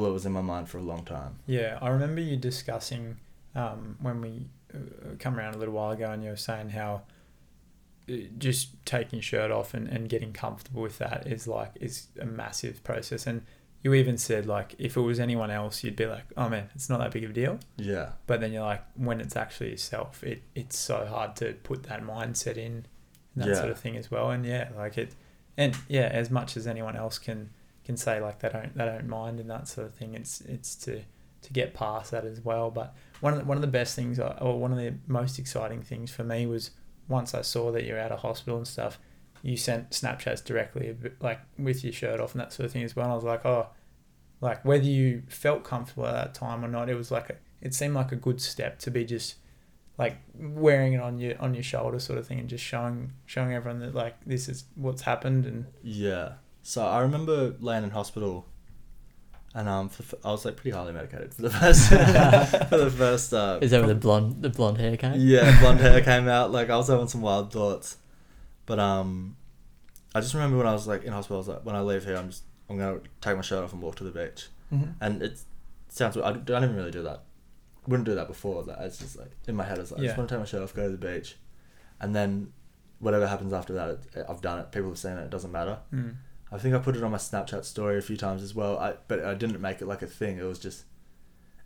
[0.00, 1.36] that was in my mind for a long time.
[1.46, 3.16] Yeah, I remember you discussing
[3.54, 4.78] um, when we uh,
[5.18, 7.02] come around a little while ago, and you were saying how
[8.10, 12.08] uh, just taking your shirt off and, and getting comfortable with that is like is
[12.20, 13.26] a massive process.
[13.26, 13.42] And
[13.82, 16.88] you even said like if it was anyone else, you'd be like, oh man, it's
[16.90, 17.58] not that big of a deal.
[17.76, 18.10] Yeah.
[18.26, 22.02] But then you're like, when it's actually yourself, it it's so hard to put that
[22.02, 22.72] mindset in,
[23.34, 23.54] and that Yeah.
[23.54, 24.30] sort of thing as well.
[24.30, 25.14] And yeah, like it,
[25.56, 27.50] and yeah, as much as anyone else can
[27.88, 30.74] can say like they don't they don't mind and that sort of thing, it's it's
[30.84, 31.00] to
[31.40, 32.70] to get past that as well.
[32.70, 35.38] But one of the, one of the best things, uh, or one of the most
[35.38, 36.72] exciting things for me was
[37.08, 38.98] once I saw that you're out of hospital and stuff,
[39.42, 42.94] you sent Snapchats directly, like with your shirt off and that sort of thing as
[42.94, 43.06] well.
[43.06, 43.68] And I was like, oh,
[44.42, 47.72] like whether you felt comfortable at that time or not, it was like a, it
[47.72, 49.36] seemed like a good step to be just
[49.96, 53.54] like wearing it on your on your shoulder sort of thing and just showing showing
[53.54, 56.34] everyone that like this is what's happened and Yeah.
[56.68, 58.44] So I remember laying in hospital,
[59.54, 61.88] and um, for, I was like pretty highly medicated for the first
[62.68, 63.32] for the first.
[63.32, 65.14] Uh, Is that where the blonde the blonde hair came?
[65.16, 66.52] yeah, blonde hair came out.
[66.52, 67.96] Like I was having some wild thoughts,
[68.66, 69.38] but um,
[70.14, 71.36] I just remember when I was like in hospital.
[71.36, 73.72] I was like, when I leave here, I'm just I'm gonna take my shirt off
[73.72, 74.48] and walk to the beach.
[74.70, 74.90] mm-hmm.
[75.00, 75.40] And it
[75.88, 76.26] sounds weird.
[76.28, 77.22] I don't even really do that.
[77.86, 78.62] Wouldn't do that before.
[78.64, 79.78] That it's just like in my head.
[79.78, 80.04] It's like yeah.
[80.04, 81.38] I just want to take my shirt off, go to the beach,
[81.98, 82.52] and then
[82.98, 84.70] whatever happens after that, it, I've done it.
[84.70, 85.22] People have seen it.
[85.22, 85.78] It doesn't matter.
[85.94, 86.14] mm.
[86.50, 88.78] I think I put it on my Snapchat story a few times as well.
[88.78, 90.38] I but I didn't make it like a thing.
[90.38, 90.84] It was just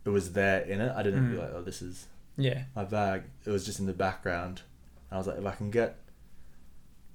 [0.04, 0.92] it was there in it.
[0.96, 1.40] I didn't be Mm.
[1.40, 2.06] like, oh, this is
[2.36, 3.22] yeah my bag.
[3.44, 4.62] It was just in the background.
[5.10, 5.98] And I was like, if I can get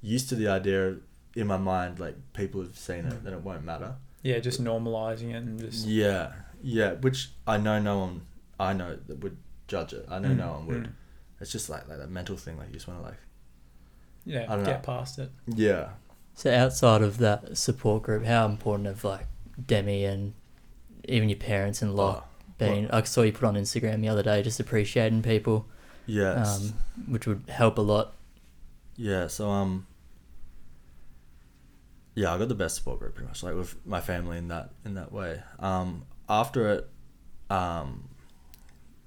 [0.02, 0.98] used to the idea
[1.36, 3.96] in my mind, like people have seen it, then it won't matter.
[4.24, 6.94] yeah just normalizing it and just Yeah, yeah.
[6.94, 8.22] Which I know no one,
[8.60, 9.38] I know that would
[9.68, 10.06] judge it.
[10.10, 10.84] I know Mm, no one would.
[10.84, 10.92] mm.
[11.42, 12.58] It's just like like that mental thing.
[12.58, 13.18] Like you just want to like,
[14.26, 14.94] yeah I don't get know.
[14.96, 15.90] past it yeah,
[16.38, 19.26] So outside of that support group, how important have like
[19.66, 20.34] Demi and
[21.10, 22.92] even your parents and Locke Oh, been?
[22.92, 25.66] I saw you put on Instagram the other day, just appreciating people,
[26.06, 26.74] yes, um,
[27.08, 28.14] which would help a lot.
[28.96, 29.26] yeah.
[29.26, 29.88] So um,
[32.14, 34.70] yeah, I got the best support group pretty much, like with my family in that
[34.86, 35.42] in that way.
[35.58, 36.90] Um, after it,
[37.50, 38.10] um,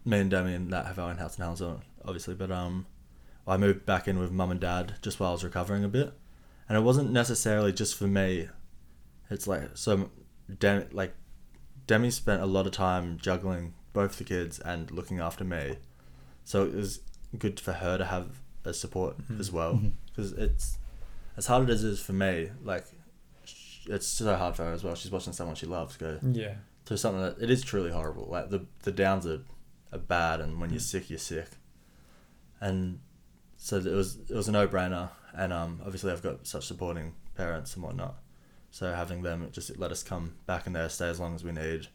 [0.05, 2.87] me and Demi and that have our own house in Helensvale, obviously, but um,
[3.47, 6.12] I moved back in with mum and dad just while I was recovering a bit,
[6.71, 8.49] and it wasn't necessarily just for me.
[9.29, 10.11] It's like so,
[10.59, 11.14] Demi like
[11.89, 15.77] Demi spent a lot of time juggling both the kids and looking after me,
[16.45, 17.01] so it was
[17.37, 19.41] good for her to have a support Mhm.
[19.41, 20.79] as well because it's
[21.37, 22.51] as hard as it is for me.
[22.62, 22.87] Like
[23.87, 24.95] it's so hard for her as well.
[24.95, 26.55] She's watching someone she loves go yeah
[26.87, 28.29] through something that it is truly horrible.
[28.31, 29.41] Like the the downs are,
[29.93, 30.93] are bad, and when you're Mm.
[30.95, 31.49] sick, you're sick.
[32.61, 33.01] And
[33.57, 37.14] so it was it was a no brainer, and um obviously I've got such supporting
[37.35, 38.16] parents and whatnot.
[38.70, 41.53] So having them just let us come back in there, stay as long as we
[41.53, 41.89] need.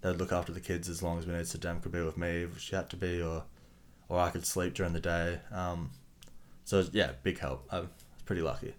[0.00, 1.46] They'd look after the kids as long as we need.
[1.46, 3.44] So Dem could be with me if she had to be, or
[4.08, 5.40] or I could sleep during the day.
[5.50, 5.90] Um,
[6.64, 7.66] so yeah, big help.
[7.70, 7.88] I was
[8.24, 8.74] pretty lucky.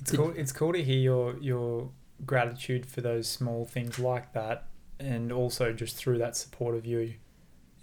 [0.00, 0.32] It's cool.
[0.36, 1.90] It's cool to hear your your
[2.24, 4.66] gratitude for those small things like that,
[4.98, 7.14] and also just through that support of you,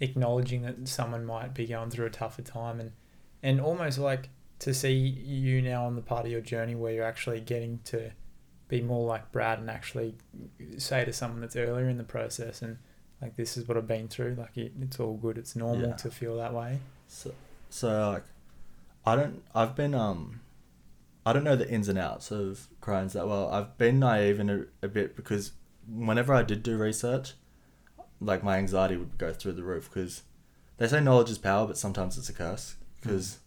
[0.00, 2.92] acknowledging that someone might be going through a tougher time, and
[3.42, 4.30] and almost like
[4.64, 8.10] to see you now on the part of your journey where you're actually getting to
[8.68, 10.14] be more like Brad and actually
[10.78, 12.78] say to someone that's earlier in the process and
[13.20, 14.36] like this is what I've been through.
[14.38, 15.36] Like it, it's all good.
[15.36, 15.96] It's normal Yeah.
[15.96, 16.78] to feel that way.
[17.08, 17.32] So,
[17.68, 18.24] so like,
[19.06, 19.42] I don't.
[19.54, 20.40] I've been um,
[21.26, 23.50] I don't know the ins and outs of Crohn's that well.
[23.50, 25.52] I've been naive in a, a bit because
[25.86, 27.34] whenever I did do research,
[28.18, 30.22] like my anxiety would go through the roof because
[30.78, 33.38] they say knowledge is power, but sometimes it's a curse because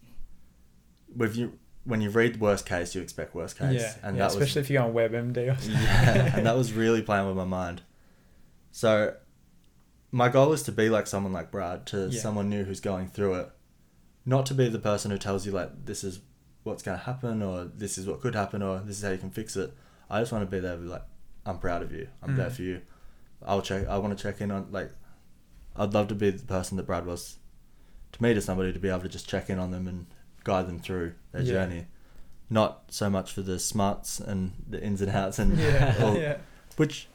[1.16, 4.32] with you when you read worst case, you expect worst case, yeah, and yeah, that
[4.32, 5.72] especially if you go on WebMD or something.
[5.82, 7.80] yeah, and that was really playing with my mind.
[8.72, 9.14] So,
[10.12, 12.20] my goal is to be like someone like Brad, to Yeah.
[12.20, 13.50] someone new who's going through it,
[14.26, 16.20] not to be the person who tells you like this is
[16.62, 19.18] what's going to happen or this is what could happen or this is how you
[19.18, 19.72] can fix it.
[20.10, 21.02] I just want to be there, like,
[21.46, 22.08] I'm proud of you.
[22.22, 22.52] I'm there Mm.
[22.52, 22.82] for you.
[23.46, 23.86] I'll check.
[23.88, 24.90] I want to check in on like,
[25.76, 27.38] I'd love to be the person that Brad was,
[28.12, 30.06] to me to somebody to be able to just check in on them and
[30.50, 31.52] guide them through their Yeah.
[31.54, 31.86] journey.
[32.50, 34.40] Not so much for the smarts and
[34.72, 36.38] the ins and outs and yeah, all- yeah.
[36.76, 37.08] which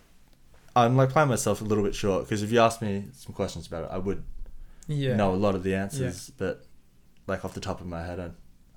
[0.75, 3.65] I'm like playing myself a little bit short because if you asked me some questions
[3.67, 4.23] about it, I would
[4.88, 5.15] Yeah.
[5.15, 6.65] know a lot of the answers, but
[7.27, 8.29] like off the top of my head, I,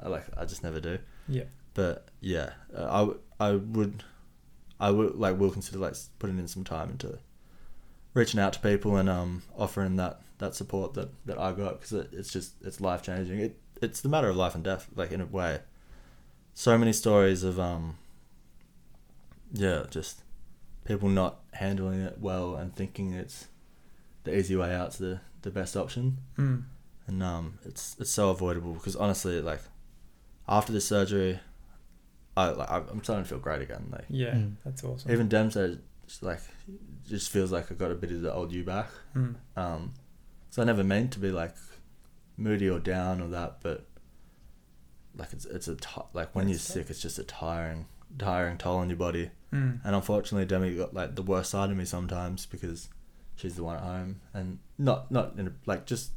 [0.04, 0.98] I like I just never do.
[1.28, 1.44] Yeah.
[1.74, 4.02] But yeah, uh, I, w- I would
[4.80, 7.18] I would like will consider like putting in some time into
[8.14, 11.92] reaching out to people and um offering that that support that that I got because
[12.00, 13.40] it, it's just it's life changing.
[13.40, 15.60] It it's the matter of life and death, like in a way.
[16.54, 17.98] So many stories of um.
[19.52, 20.22] Yeah, just
[20.84, 23.46] people not handling it well and thinking it's
[24.24, 26.64] the easy way out to the, the best option Mm.
[27.06, 29.60] and um, it's it's so avoidable because honestly, like
[30.48, 31.38] after the surgery,
[32.36, 33.88] I like I- I'm starting to feel great again.
[33.90, 34.56] Like Yeah, Mm.
[34.64, 35.10] that's awesome.
[35.12, 35.80] even Dem said,
[36.22, 36.40] like
[37.08, 38.88] just feels like I got a bit of the old you back.
[39.14, 39.36] Mm.
[39.56, 39.94] Um,
[40.50, 41.54] so I never meant to be like
[42.37, 43.87] moody or down or that, but
[45.16, 47.87] like it's it's a ti like when you're sick, it's just a tiring
[48.18, 49.30] tiring toll on your body.
[49.53, 49.80] Mm.
[49.84, 52.89] And unfortunately, Demi got like the worst side of me sometimes because
[53.37, 56.11] she's the one at home and not not in a, like just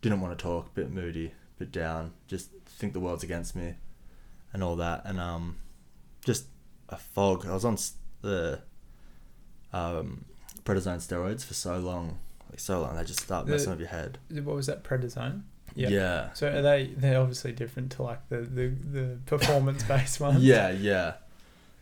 [0.00, 3.74] didn't want to talk, bit moody, bit down, just think the world's against me,
[4.52, 5.58] and all that, and um,
[6.24, 6.46] just
[6.88, 7.46] a fog.
[7.46, 7.78] I was on
[8.22, 8.60] the
[9.72, 10.24] um
[10.64, 12.18] prednisone steroids for so long,
[12.50, 14.18] like so long, they just start The- messing with your head.
[14.30, 14.82] What was that?
[14.84, 15.42] Prednisone.
[15.74, 15.88] Yeah.
[15.88, 15.98] Yeah.
[15.98, 16.32] Yeah.
[16.34, 16.90] So are they?
[16.96, 20.42] They're obviously different to like the the, the performance based ones.
[20.42, 21.14] Yeah, yeah.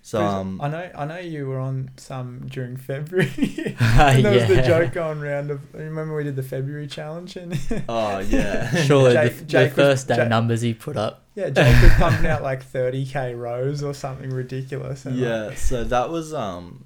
[0.02, 3.30] So 'Cause um, I know I know you were on some during February.
[3.36, 3.74] yeah.
[4.10, 5.60] and there was the joke going round of.
[5.74, 7.58] Remember we did the February challenge and
[7.88, 11.24] oh yeah, Sure Jake- the, Jake the was- first day Jake- numbers he put up.
[11.34, 15.04] yeah, Jake was pumping out like thirty k rows or something ridiculous.
[15.06, 16.84] And yeah like, so that was um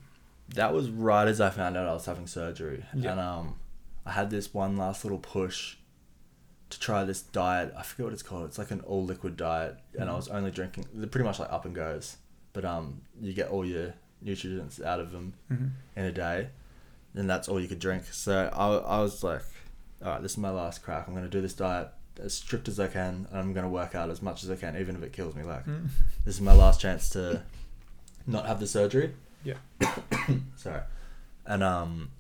[0.55, 3.13] that was right as i found out i was having surgery Yeah.
[3.13, 3.55] and um
[4.07, 5.77] i had this one last little push
[6.71, 9.77] to try this diet i forget what it's called it's like an all liquid diet
[9.99, 10.17] and i Mhm.
[10.17, 12.17] was only drinking they're pretty much like up and goes
[12.53, 15.71] but um you get all your nutrients out of them mhm.
[15.97, 16.49] in a day
[17.15, 19.43] and that's all you could drink so i, I was like
[20.05, 21.89] all right this is my last crack i'm going to do this diet
[22.23, 24.57] as strict as i can and i'm going to work out as much as i
[24.57, 25.89] can even if it kills me like Mm.
[26.25, 27.43] this is my last chance to
[28.27, 29.15] not have the surgery.
[29.43, 29.55] Yeah.
[30.57, 30.81] Sorry.
[31.45, 32.11] And um,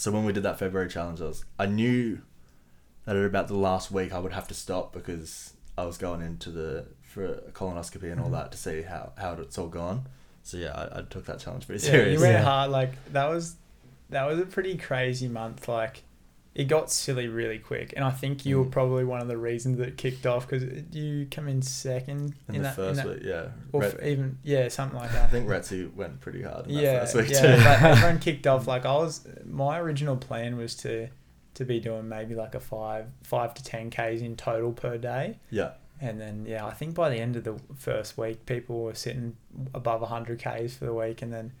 [0.00, 2.20] so when we did that February challenge, I was I knew
[3.04, 6.22] that at about the last week I would have to stop because I was going
[6.22, 8.32] into the for a colonoscopy and all Mhm.
[8.32, 10.06] that to see how how it's all gone.
[10.42, 12.14] So yeah, I, I took that challenge pretty Yeah, serious.
[12.14, 12.42] you went Yeah.
[12.44, 12.70] hard.
[12.70, 13.56] Like that was
[14.10, 15.68] that was a pretty crazy month.
[15.68, 16.02] Like
[16.54, 18.70] it got silly really quick, and I think you were Mm.
[18.72, 22.56] probably one of the reasons that it kicked off because you come in second in,
[22.56, 23.48] in, the that, first in that week, yeah.
[23.72, 25.24] or even yeah, something like that.
[25.24, 27.56] I think Retzi went pretty hard yeah, first week yeah.
[27.56, 27.62] too.
[27.62, 28.66] but everyone kicked off.
[28.66, 31.08] Like I was, my original plan was to
[31.54, 35.38] to be doing maybe like a five five to ten k's in total per day.
[35.50, 35.72] yeah.
[36.02, 39.36] And then yeah, I think by the end of the first week, people were sitting
[39.74, 41.52] above hundred k's for the week, and then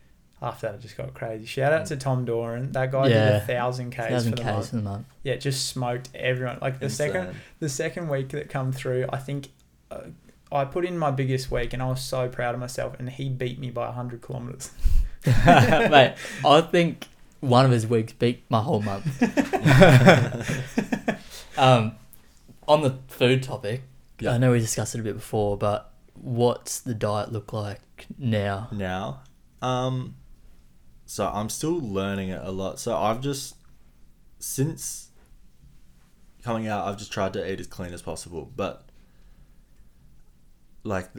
[0.42, 1.44] after that, it just got crazy.
[1.44, 4.44] Shout out to Tom Doran, that guy did a thousand k's for Thousand the Ks
[4.44, 4.68] month.
[4.70, 5.06] for the month.
[5.22, 6.58] Yeah, just smoked everyone.
[6.62, 9.48] Like the second the second week that come through, I think
[9.90, 10.00] uh,
[10.52, 12.96] I put in my biggest week, and I was so proud of myself.
[12.98, 14.70] And he beat me by hundred kilometers.
[15.26, 16.14] Mate,
[16.44, 17.06] I think
[17.40, 19.22] one of his weeks beat my whole month.
[21.58, 21.92] um,
[22.66, 23.82] on the food topic,
[24.18, 24.32] Yeah.
[24.32, 27.80] I know we discussed it a bit before, but what's the diet look like
[28.18, 28.68] now?
[28.72, 29.20] now.
[29.62, 30.16] Um,
[31.10, 32.78] so I'm still learning it a lot.
[32.78, 33.56] So I've just
[34.38, 35.10] since
[36.44, 38.48] coming out, I've just tried to eat as clean as possible.
[38.54, 38.88] But
[40.84, 41.10] like,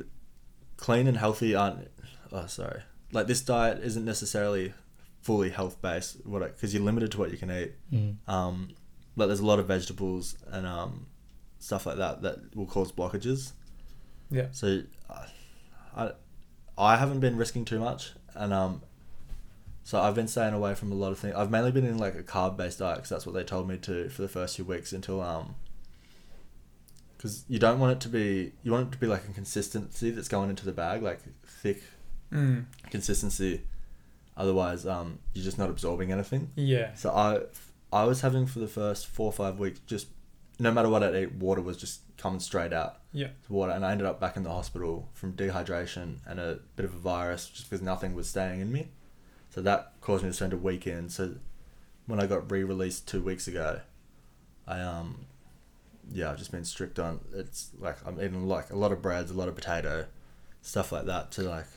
[0.77, 1.89] clean and healthy aren't.
[2.31, 2.83] Oh, sorry.
[3.11, 4.73] Like this diet isn't necessarily
[5.23, 6.25] fully health based.
[6.25, 7.73] What because you're limited to what you can eat.
[7.91, 8.15] Mm.
[8.29, 8.69] Um,
[9.17, 11.07] but there's a lot of vegetables and um,
[11.59, 13.51] stuff like that that will cause blockages.
[14.29, 14.47] Yeah.
[14.51, 15.25] So, uh,
[15.97, 16.11] I,
[16.77, 18.81] I haven't been risking too much, and um,
[19.83, 21.35] so I've been staying away from a lot of things.
[21.35, 23.77] I've mainly been in like a carb based diet because that's what they told me
[23.77, 25.55] to for the first few weeks until um.
[27.17, 30.09] Because you don't want it to be, you want it to be like a consistency
[30.09, 31.83] that's going into the bag, like thick
[32.31, 32.63] Mm.
[32.89, 33.61] consistency.
[34.37, 36.49] Otherwise, um, you're just not absorbing anything.
[36.55, 36.93] Yeah.
[36.95, 37.41] So I,
[37.91, 40.07] I was having for the first four or five weeks just,
[40.57, 42.99] no matter what I ate, water was just coming straight out.
[43.11, 43.27] Yeah.
[43.49, 46.95] Water, and I ended up back in the hospital from dehydration and a bit of
[46.95, 48.87] a virus, just because nothing was staying in me.
[49.51, 51.11] So that caused me to spend a weekend.
[51.11, 51.35] So
[52.07, 53.81] when I got re-released two weeks ago,
[54.67, 55.25] I um,
[56.11, 57.19] yeah, I've just been strict on.
[57.33, 60.05] It's like I'm eating like a lot of breads, a lot of potato,
[60.61, 61.67] stuff like that to like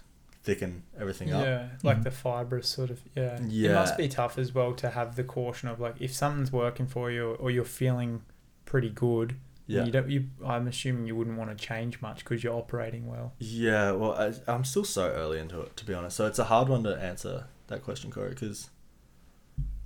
[0.43, 1.45] thicken everything up.
[1.45, 2.05] Yeah, like Mhm.
[2.05, 3.41] the fibrous sort of yeah.
[3.47, 6.53] Yeah, It must be tough as well to have the caution of like if something's
[6.53, 8.23] working for you or you're feeling
[8.67, 9.37] pretty good.
[9.67, 9.85] Yeah.
[9.85, 10.11] You don't.
[10.11, 10.27] You.
[10.45, 13.33] I'm assuming you wouldn't want to change much because you're operating well.
[13.39, 16.17] Yeah, well, I, I'm still so early into it, to be honest.
[16.19, 18.71] So it's a hard one to answer that question, Corey, because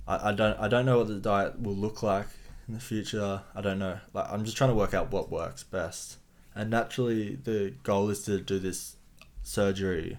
[0.07, 2.27] I, I don't I don't know what the diet will look like
[2.67, 3.41] in the future.
[3.55, 3.99] I don't know.
[4.13, 6.17] Like I'm just trying to work out what works best.
[6.55, 8.95] And naturally, the goal is to do this
[9.43, 10.17] surgery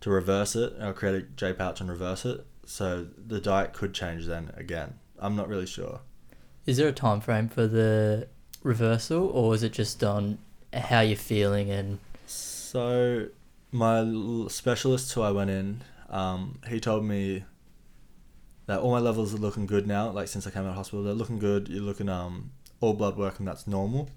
[0.00, 0.72] to reverse it.
[0.80, 2.46] I'll create a J pouch and reverse it.
[2.64, 4.94] so the diet could change then again.
[5.18, 6.00] I'm not really sure.
[6.66, 8.28] Is there a time frame for the
[8.62, 10.38] reversal, or is it just on
[10.72, 13.26] how you're feeling and So
[13.72, 17.44] my specialist who I went in, um, he told me
[18.66, 20.10] that all my levels are looking good now.
[20.10, 21.68] Like since I came out of hospital, they're looking good.
[21.68, 22.50] You're looking um
[22.80, 24.08] all blood work and that's normal.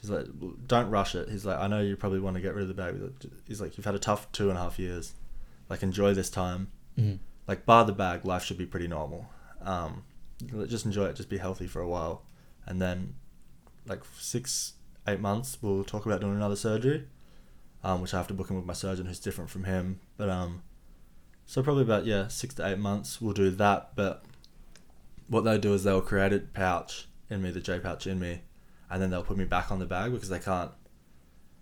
[0.00, 0.26] He's like,
[0.66, 1.28] don't rush it.
[1.30, 2.98] He's like, I know you probably want to get rid of the baby.
[3.48, 5.14] He's like, you've had a tough two and a half years.
[5.68, 6.68] Like enjoy this time.
[6.98, 7.18] mm,
[7.48, 9.26] Like bar the bag, life should be pretty normal.
[9.62, 10.04] Um,
[10.66, 11.16] just enjoy it.
[11.16, 12.22] Just be healthy for a while,
[12.66, 13.14] and then
[13.86, 14.74] like six,
[15.08, 17.04] eight months, we'll talk about doing another surgery,
[17.82, 19.98] um, which I have to book in with my surgeon, who's different from him.
[20.18, 20.62] But um,
[21.46, 23.94] so probably about yeah six to eight months, we'll do that.
[23.94, 24.24] But
[25.28, 28.42] what they'll do is they'll create a pouch in me, the J pouch in me,
[28.90, 30.70] and then they'll put me back on the bag because they can't.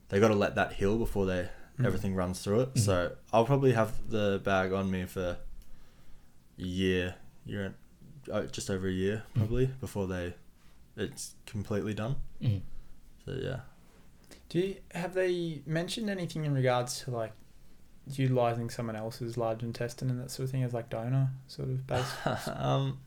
[0.09, 1.87] They got to let that heal before they Mm.
[1.87, 2.75] everything runs through it.
[2.75, 2.79] Mhm.
[2.79, 5.39] So I'll probably have the bag on me for
[6.57, 7.75] a year, year, and-
[8.33, 9.39] uh, just over a year Mm.
[9.39, 10.35] probably before they,
[10.97, 12.15] it's completely done.
[12.41, 12.63] mm.
[13.25, 13.61] So yeah.
[14.51, 17.33] Do you, have they mentioned anything in regards to like
[18.13, 21.87] utilizing someone else's large intestine and that sort of thing as like donor sort of
[21.87, 22.07] base?
[22.57, 22.99] um,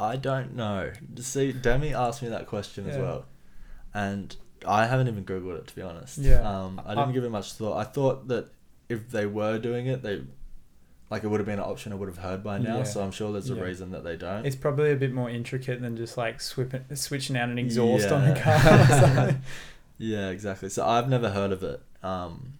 [0.00, 0.92] I don't know.
[1.20, 3.24] See, Demi asked me that question as well,
[3.94, 4.34] and
[4.66, 6.18] I haven't even googled it to be honest.
[6.18, 6.40] Yeah.
[6.40, 7.76] Um, I didn't I- give it much thought.
[7.78, 8.48] I thought that
[8.88, 10.22] if they were doing it, they,
[11.10, 12.78] like, it would have been an option I would have heard by now.
[12.78, 12.82] Yeah.
[12.84, 13.62] So I'm sure there's a Yeah.
[13.62, 14.44] reason that they don't.
[14.46, 18.30] It's probably a bit more intricate than just like swiping, switching out an exhaust on
[18.30, 18.54] a car.
[18.54, 19.42] or something.
[19.98, 20.68] Yeah, exactly.
[20.68, 21.80] So I've never heard of it.
[22.02, 22.58] Um,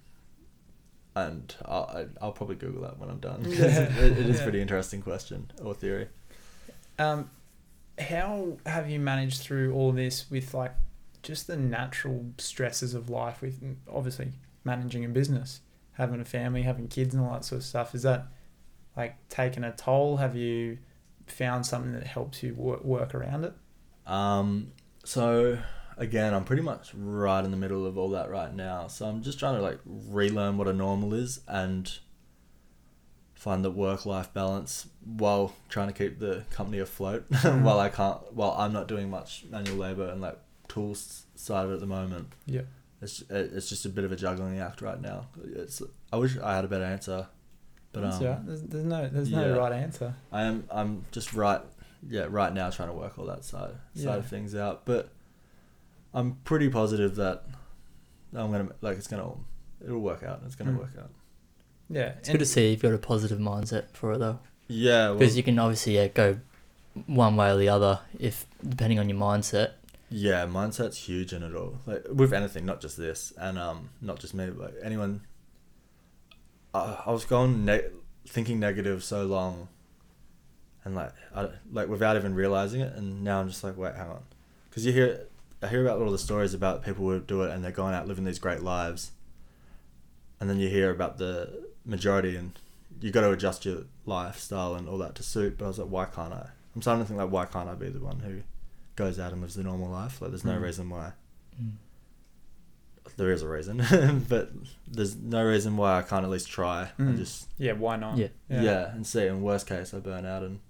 [1.16, 1.90] and I'll,
[2.20, 3.44] I- I'll probably Google that when I'm done.
[3.48, 3.64] Yeah.
[3.98, 6.08] it, it is a pretty interesting question or theory.
[6.98, 7.30] Um,
[7.98, 10.72] how have you managed through all this with like
[11.22, 13.60] just the natural stresses of life with
[13.92, 14.32] obviously
[14.64, 15.60] managing a business,
[15.94, 17.94] having a family, having kids and all that sort of stuff?
[17.94, 18.26] Is that
[18.96, 20.18] like taken a toll?
[20.18, 20.78] Have you
[21.26, 23.54] found something that helps you work, work around it?
[24.06, 24.72] Um,
[25.04, 25.58] so
[25.97, 28.86] again, I'm pretty much right in the middle of all that right now.
[28.88, 31.90] So I'm just trying to like relearn what a normal is and
[33.34, 38.32] find the work life balance while trying to keep the company afloat while I can't
[38.32, 40.38] while I'm not doing much manual labor and like
[40.68, 42.32] tools side of it at the moment.
[42.47, 42.62] Yeah.
[43.03, 45.26] It's it's just a bit of a juggling act right now.
[45.44, 45.82] It's
[46.12, 47.26] I wish I had a better answer,
[47.92, 48.47] but um, right.
[48.47, 50.14] There's, there's no there's no right answer.
[50.32, 51.61] I am I'm just right
[52.09, 54.14] yeah right now trying to work all that side side Yeah.
[54.16, 55.11] of things out but
[56.16, 57.44] I'm pretty positive that
[58.34, 59.30] I'm gonna like it's gonna
[59.84, 60.78] it'll work out it's gonna Mm.
[60.78, 61.10] work out.
[61.88, 65.18] Yeah, It's good to see you've got a positive mindset for it though, yeah well,
[65.18, 66.38] because you can obviously yeah go
[67.06, 69.72] one way or the other if depending on your mindset.
[70.10, 71.78] yeah mindset's huge in it all.
[71.86, 75.20] Like with anything not just this and um not just me but like anyone.
[76.74, 77.90] I, I was going ne-
[78.26, 79.68] thinking negative so long
[80.84, 84.08] and like I, like without even realizing it and now I'm just like wait hang
[84.08, 84.22] on.
[84.70, 85.26] Because you hear
[85.62, 88.07] I hear about all the stories about people who do it and they're going out
[88.07, 89.12] living these great lives
[90.40, 92.52] and then you hear about the majority and
[93.00, 95.88] you got to adjust your lifestyle and all that to suit but I was like
[95.88, 98.42] why can't I I'm starting to think like why can't I be the one who
[98.96, 100.62] goes out and lives the normal life like there's no Mm.
[100.62, 101.12] reason why
[101.61, 101.72] Mm.
[103.16, 104.50] there is a reason but
[104.86, 107.18] there's no reason why I can't at least try and Mm.
[107.18, 107.72] just yeah.
[107.72, 108.18] Why not?
[108.18, 108.28] Yeah.
[108.50, 108.92] yeah.
[108.92, 110.61] and see in worst case I burn out and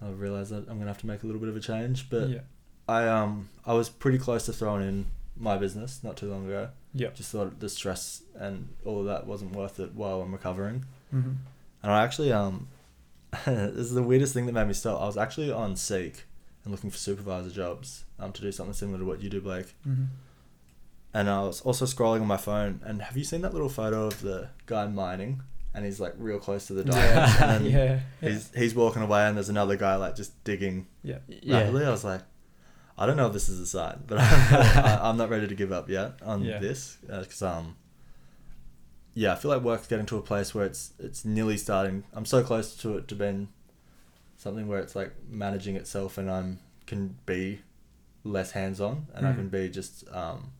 [0.00, 2.28] I realise that I'm gonna have to make a little bit of a change but
[2.28, 2.40] yeah.
[2.88, 6.70] I um I was pretty close to throwing in my business not too long ago
[6.94, 7.08] Yeah.
[7.14, 10.84] just thought the stress and all of that wasn't worth it while I'm recovering
[11.14, 11.32] Mm-hmm.
[11.82, 12.68] and I actually um
[13.46, 16.24] this is the weirdest thing that made me stop I was actually on Seek
[16.64, 19.74] and looking for supervisor jobs um to do something similar to what you do Blake
[19.86, 20.04] Mm-hmm.
[21.14, 24.06] and I was also scrolling on my phone and have you seen that little photo
[24.06, 25.42] of the guy mining
[25.74, 27.52] and he's like real close to the diamonds Yeah.
[27.54, 28.00] and yeah.
[28.20, 31.18] He's he's walking away and there's another guy like just digging yeah.
[31.28, 31.58] Yeah.
[31.68, 32.22] I was like,
[32.98, 34.24] I don't know if this is a sign, but I'm,
[34.84, 36.58] I- I'm not ready to give up yet on Yeah.
[36.58, 37.76] this because um,
[39.14, 42.04] yeah, I feel like work's getting to a place where it's it's nearly starting.
[42.12, 43.48] I'm so close to it to being
[44.36, 47.60] something where it's like managing itself, and I'm can be
[48.24, 49.36] less hands on, and I Mm.
[49.36, 50.52] can be just um,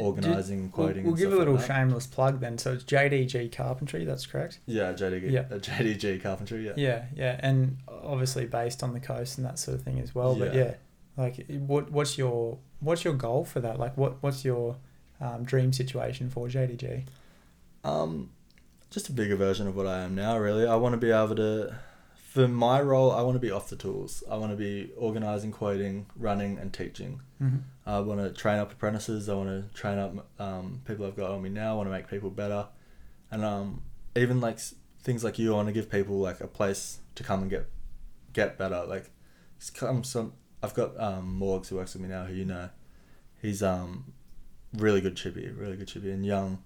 [0.00, 1.04] organizing, We'll, quoting.
[1.04, 2.56] we'll and give a little like shameless plug then.
[2.58, 4.58] So it's JDG Carpentry, that's correct?
[4.66, 5.40] Yeah, JDG, Yeah.
[5.50, 6.64] uh, JDG carpentry.
[6.66, 6.72] Yeah.
[6.76, 7.36] Yeah, yeah.
[7.42, 10.34] And obviously based on the coast and that sort of thing as well.
[10.34, 10.74] But Yeah.
[11.16, 13.78] Like what what's your what's your goal for that?
[13.78, 14.76] Like what what's your
[15.20, 17.06] um, dream situation for JDG?
[17.84, 18.30] Um,
[18.90, 20.38] just a bigger version of what I am now.
[20.38, 21.74] Really, I want to be able to.
[22.14, 24.24] For my role, I want to be off the tools.
[24.30, 27.20] I want to be organising, quoting, running, and teaching.
[27.42, 27.58] Mm-hmm.
[27.84, 29.28] I want to train up apprentices.
[29.28, 31.72] I want to train up um, people I've got on me now.
[31.72, 32.68] I want to make people better,
[33.30, 33.82] and um,
[34.16, 34.60] even like
[35.02, 35.52] things like you.
[35.52, 37.68] I want to give people like a place to come and get
[38.32, 38.86] get better.
[38.86, 39.10] Like,
[39.74, 40.32] come some.
[40.62, 42.68] I've got um, Morgs who works with me now, who you know.
[43.40, 44.12] He's um,
[44.74, 46.58] really good chippy, really good chippy, and young.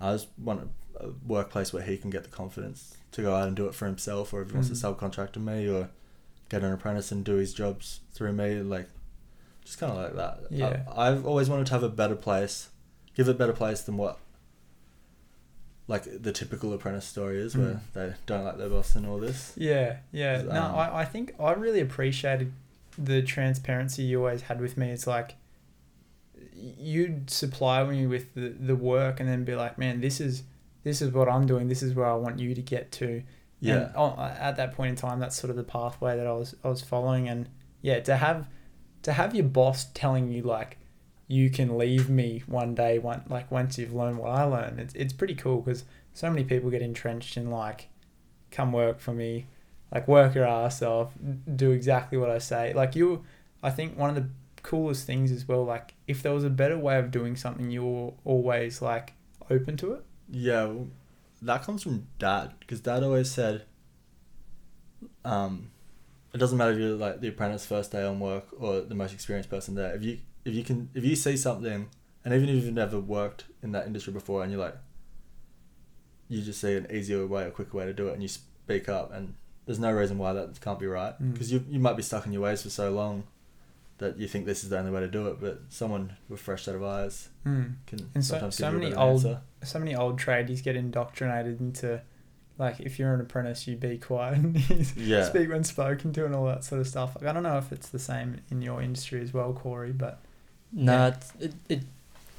[0.00, 3.46] I just want a, a workplace where he can get the confidence to go out
[3.48, 4.96] and do it for himself, or if he wants to Mm.
[4.96, 5.90] subcontract to me, or
[6.48, 8.88] get an apprentice and do his jobs through me, like
[9.64, 10.40] just kind of like that.
[10.50, 10.82] Yeah.
[10.90, 12.68] I, I've always wanted to have a better place,
[13.14, 14.18] give it a better place than what
[15.88, 17.80] like the typical apprentice story is, where Mm.
[17.92, 19.52] they don't like their boss and all this.
[19.56, 20.38] Yeah, yeah.
[20.38, 22.52] Um, No, I, I think I really appreciated
[22.98, 24.90] the transparency you always had with me.
[24.90, 25.36] It's like
[26.54, 30.44] you'd supply me with the, the work and then be like, man, this is
[30.84, 31.68] this is what I'm doing.
[31.68, 33.22] This is where I want you to get to.
[33.60, 36.26] Yeah, And on, uh, at that point in time, that's sort of the pathway that
[36.26, 37.28] I was I was following.
[37.28, 37.48] And
[37.80, 38.48] yeah, to have
[39.02, 40.78] to have your boss telling you like
[41.28, 44.94] you can leave me one day, one like once you've learned what I learned, it's
[44.94, 47.88] it's pretty cool because so many people get entrenched in like,
[48.50, 49.46] come work for me,
[49.92, 51.12] like work your ass off,
[51.54, 52.72] do exactly what I say.
[52.72, 53.24] Like you,
[53.62, 54.28] I think one of the
[54.62, 58.14] coolest things as well, like if there was a better way of doing something, you're
[58.24, 59.12] always like
[59.50, 60.04] open to it.
[60.30, 60.88] yeah, well,
[61.42, 63.64] that comes from dad because dad always said,
[65.24, 65.70] um,
[66.32, 69.12] it doesn't matter if you're like the apprentice first day on work or the most
[69.12, 69.94] experienced person there.
[69.94, 71.88] If you if you can if you see something,
[72.24, 74.76] and even if you've never worked in that industry before, and you're like,
[76.28, 78.88] you just see an easier way, a quicker way to do it, and you speak
[78.88, 79.34] up, and
[79.66, 81.32] there's no reason why that can't be right Mm.
[81.32, 83.24] because you you might be stuck in your ways for so long
[83.98, 86.64] that you think this is the only way to do it, but someone with fresh
[86.64, 87.74] set of eyes Mm.
[87.86, 89.40] can And so- sometimes so give you a many old- answer.
[89.62, 92.00] so many old tradies get indoctrinated into
[92.58, 94.56] like if you're an apprentice you be quiet and
[94.96, 95.24] Yeah.
[95.24, 97.72] speak when spoken to and all that sort of stuff like i don't know if
[97.72, 100.20] it's the same in your industry as well corey but
[100.72, 101.06] No, Yeah.
[101.08, 101.80] it's, it, it,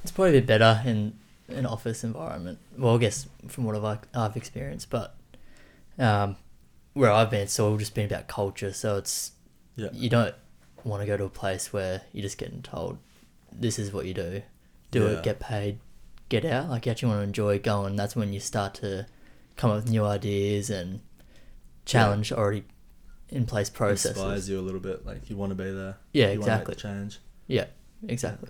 [0.04, 1.14] it's probably a bit better in
[1.50, 2.58] an office environment.
[2.78, 5.16] Well, I guess from what I've, I've experienced, but
[6.00, 6.36] um,
[6.94, 8.72] where I've been, it's all just been about culture.
[8.74, 9.32] So it's
[9.76, 9.90] Yeah.
[9.94, 10.36] you don't
[10.84, 12.98] want to go to a place where you're just getting told
[13.52, 14.42] this is what you do,
[14.92, 15.10] do Yeah.
[15.18, 15.80] it, get paid,
[16.30, 16.70] get out.
[16.70, 17.96] Like you actually want to enjoy going.
[17.96, 19.08] That's when you start to
[19.56, 21.02] come up with new ideas and
[21.86, 22.64] challenge already
[23.30, 24.18] in place processes.
[24.18, 25.06] inspires you a little bit.
[25.06, 25.98] Like you want to be there.
[26.12, 26.72] Yeah, you Want to exactly.
[26.72, 27.20] make the change.
[28.08, 28.50] Exactly.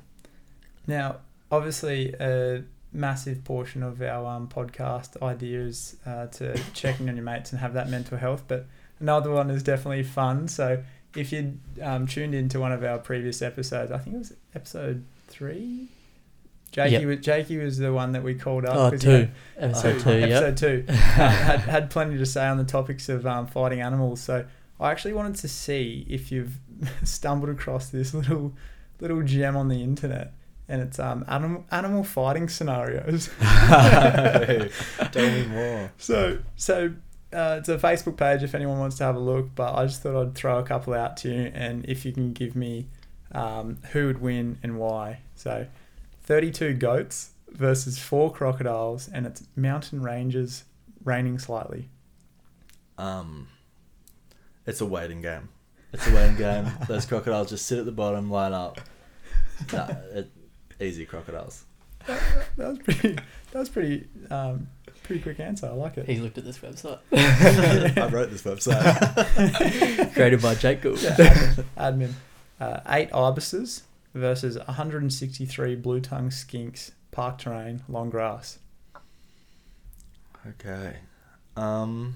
[0.88, 1.18] now
[1.52, 2.64] obviously a
[2.94, 7.52] massive portion of our um, podcast idea is uh, to check in on your mates
[7.52, 8.66] and have that mental health but
[9.00, 10.82] another one is definitely fun so
[11.16, 15.04] if you um, tuned into one of our previous episodes i think it was episode
[15.28, 15.88] three
[16.72, 17.06] Jakey, Yep.
[17.06, 18.76] was, Jakey was the one that we called up.
[18.76, 19.30] Oh, he had- two.
[19.58, 20.44] Episode two, yep.
[20.44, 24.22] episode two um, had, had plenty to say on the topics of um, fighting animals.
[24.22, 24.44] So
[24.80, 26.58] I actually wanted to see if you've
[27.04, 28.54] stumbled across this little
[29.00, 30.34] little gem on the internet,
[30.68, 33.30] and it's um animal animal fighting scenarios.
[33.40, 34.70] Hey,
[35.12, 35.92] Tell me more.
[35.98, 36.94] So so.
[37.32, 40.04] Uh, it's a Facebook page if anyone wants to have a look, but I just
[40.04, 42.86] thought I'd throw a couple out to you, and if you can give me
[43.32, 45.22] um, who would win and why.
[45.36, 45.66] So,
[46.24, 50.66] 32 goats versus four crocodiles, and it's mountain ranges
[51.04, 51.90] raining slightly.
[52.98, 53.48] Um,
[54.66, 55.50] it's a waiting game.
[55.92, 56.72] It's a waiting game.
[56.88, 58.80] Those crocodiles just sit at the bottom, line up.
[59.72, 60.32] Nah, it,
[60.84, 61.66] easy crocodiles.
[62.58, 63.16] That was pretty.
[63.52, 64.08] That was pretty.
[64.30, 64.68] Um,
[65.04, 65.68] pretty quick answer.
[65.68, 66.08] I like it.
[66.08, 67.00] He looked at this website.
[67.98, 70.14] I wrote this website.
[70.14, 71.02] Created by Jake Gould.
[71.02, 71.66] Yeah, admin.
[71.78, 72.14] admin.
[72.60, 78.60] Uh, eight ibises versus 163 blue tongue skinks, park terrain, long grass.
[80.48, 80.98] okay.
[81.58, 82.16] Um.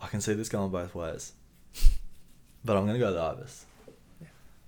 [0.00, 1.32] I can see this going both ways,
[2.64, 3.66] but I'm gonna go the ibis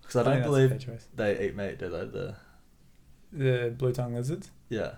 [0.03, 2.05] because I think don't believe they eat meat, do they?
[2.05, 2.35] The
[3.33, 4.51] the blue tongue lizards.
[4.69, 4.93] yeah,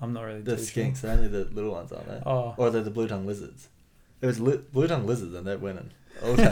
[0.00, 0.84] I'm not really the sure.
[0.84, 1.00] skinks.
[1.00, 2.20] They're only the little ones, aren't they?
[2.24, 3.68] Oh, Or they're the blue tongue lizards.
[4.20, 5.90] It was li- blue tongue lizards, and they're winning.
[6.24, 6.44] all day.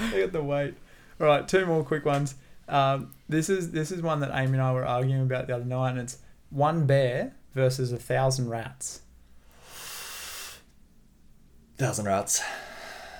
[0.00, 0.74] Look at the weight.
[1.20, 2.34] All right, two more quick ones.
[2.68, 5.64] Um, this is this is one that Amy and I were arguing about the other
[5.64, 6.18] night, and it's
[6.50, 9.00] one bear versus a thousand rats.
[11.78, 12.42] Thousand rats.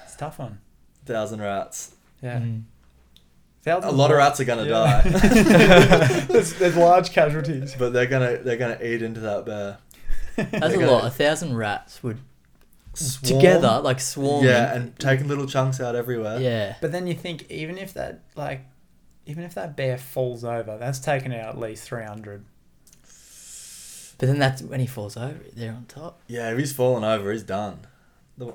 [0.04, 0.58] It's a tough one.
[1.10, 1.92] Thousand rats.
[2.22, 2.62] Yeah, Mm.
[3.66, 5.02] A lot of rats are gonna Yeah.
[5.02, 5.10] die,
[6.30, 7.74] there's, there's large casualties.
[7.78, 9.78] but they're gonna they're gonna eat into that bear.
[10.36, 11.04] That's They're a gonna lot.
[11.06, 12.18] A thousand rats would
[12.94, 13.40] Swarm.
[13.40, 14.44] together, like swarm.
[14.46, 16.40] Yeah, and taking little chunks out everywhere.
[16.40, 16.76] yeah.
[16.80, 18.62] But then you think, even if that like,
[19.26, 22.44] even if that bear falls over, that's taken out at least three hundred.
[24.18, 25.38] But then that's when he falls over.
[25.54, 26.20] They're on top.
[26.26, 27.80] Yeah, if he's fallen over, he's done.
[28.38, 28.52] The-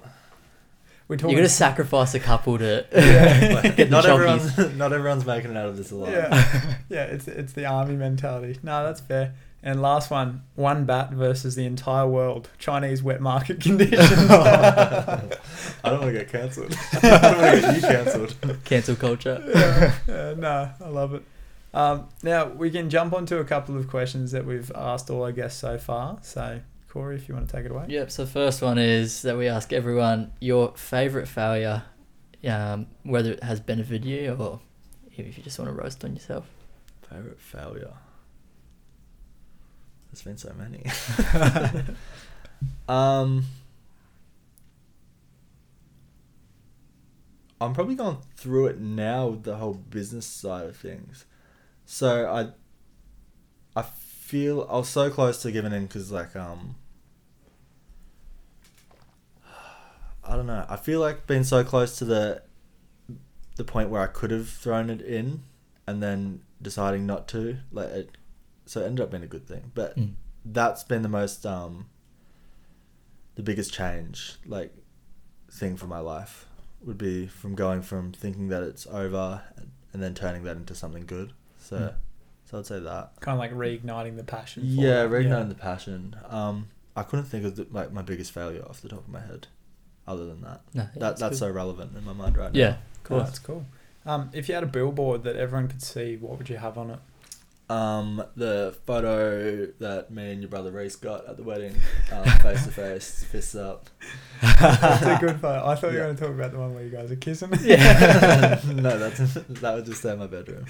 [1.07, 1.35] We're You talking.
[1.37, 3.61] got to sacrifice a couple to Yeah.
[3.61, 6.11] get the not everyone's not everyone's making it out of this alive.
[6.11, 7.03] yeah, yeah.
[7.03, 8.57] It's it's the army mentality.
[8.63, 9.33] No, that's fair.
[9.61, 12.49] And last one, one bat versus the entire world.
[12.59, 14.01] Chinese wet market conditions.
[14.29, 15.29] I
[15.83, 16.75] don't want to get cancelled.
[16.93, 18.35] I don't want to get you cancelled.
[18.63, 19.43] Cancel culture.
[19.55, 21.23] yeah, yeah, no, I love it.
[21.73, 25.31] Um, now we can jump onto a couple of questions that we've asked all our
[25.31, 26.19] guests so far.
[26.21, 26.61] So,
[26.95, 27.87] Corey, if you want to take it away.
[27.89, 28.09] Yep.
[28.09, 31.83] So first one is that we ask everyone your favorite failure,
[32.47, 34.61] um, whether it has benefited you or
[35.11, 36.45] if you just want to roast on yourself.
[37.09, 37.91] Favorite failure.
[40.07, 40.85] There's been so many.
[42.87, 43.43] um,
[47.59, 51.25] I'm probably going through it now with the whole business side of things.
[51.85, 52.25] So
[53.75, 56.75] I, I feel I was so close to giving in because like um.
[60.27, 60.65] I don't know.
[60.67, 62.41] I feel like being so close to the,
[63.57, 65.43] the point where I could have thrown it in,
[65.87, 67.57] and then deciding not to.
[67.71, 68.17] Like it,
[68.65, 69.71] so it ended up being a good thing.
[69.75, 70.13] But Mm.
[70.45, 71.87] that's been the most um
[73.35, 74.73] the biggest change like
[75.51, 76.45] thing for my life
[76.81, 80.73] would be from going from thinking that it's over and, and then turning that into
[80.75, 81.93] something good so Mm.
[82.45, 84.63] so i'd say that Kind of like reigniting the passion.
[84.63, 85.09] for yeah it.
[85.09, 88.87] reigniting the passion um i couldn't think of the, like my biggest failure off the
[88.89, 89.47] top of my head
[90.07, 91.47] other than that No, yeah, that that's that's good.
[91.47, 92.69] so relevant in my mind right Yeah.
[92.69, 93.17] now Cool.
[93.17, 93.25] Cool.
[93.25, 93.65] That's cool.
[94.05, 96.91] Um, if you had a billboard that everyone could see, what would you have on
[96.91, 96.99] it?
[97.67, 101.73] um the photo that me and your brother reese got at the wedding
[102.11, 103.89] um, face to face fists up
[104.43, 105.65] That's a good photo.
[105.65, 107.49] I thought you were going to talk about the one where you guys are kissing.
[107.63, 108.61] Yeah.
[108.67, 110.65] no, that's that would just stay in my bedroom.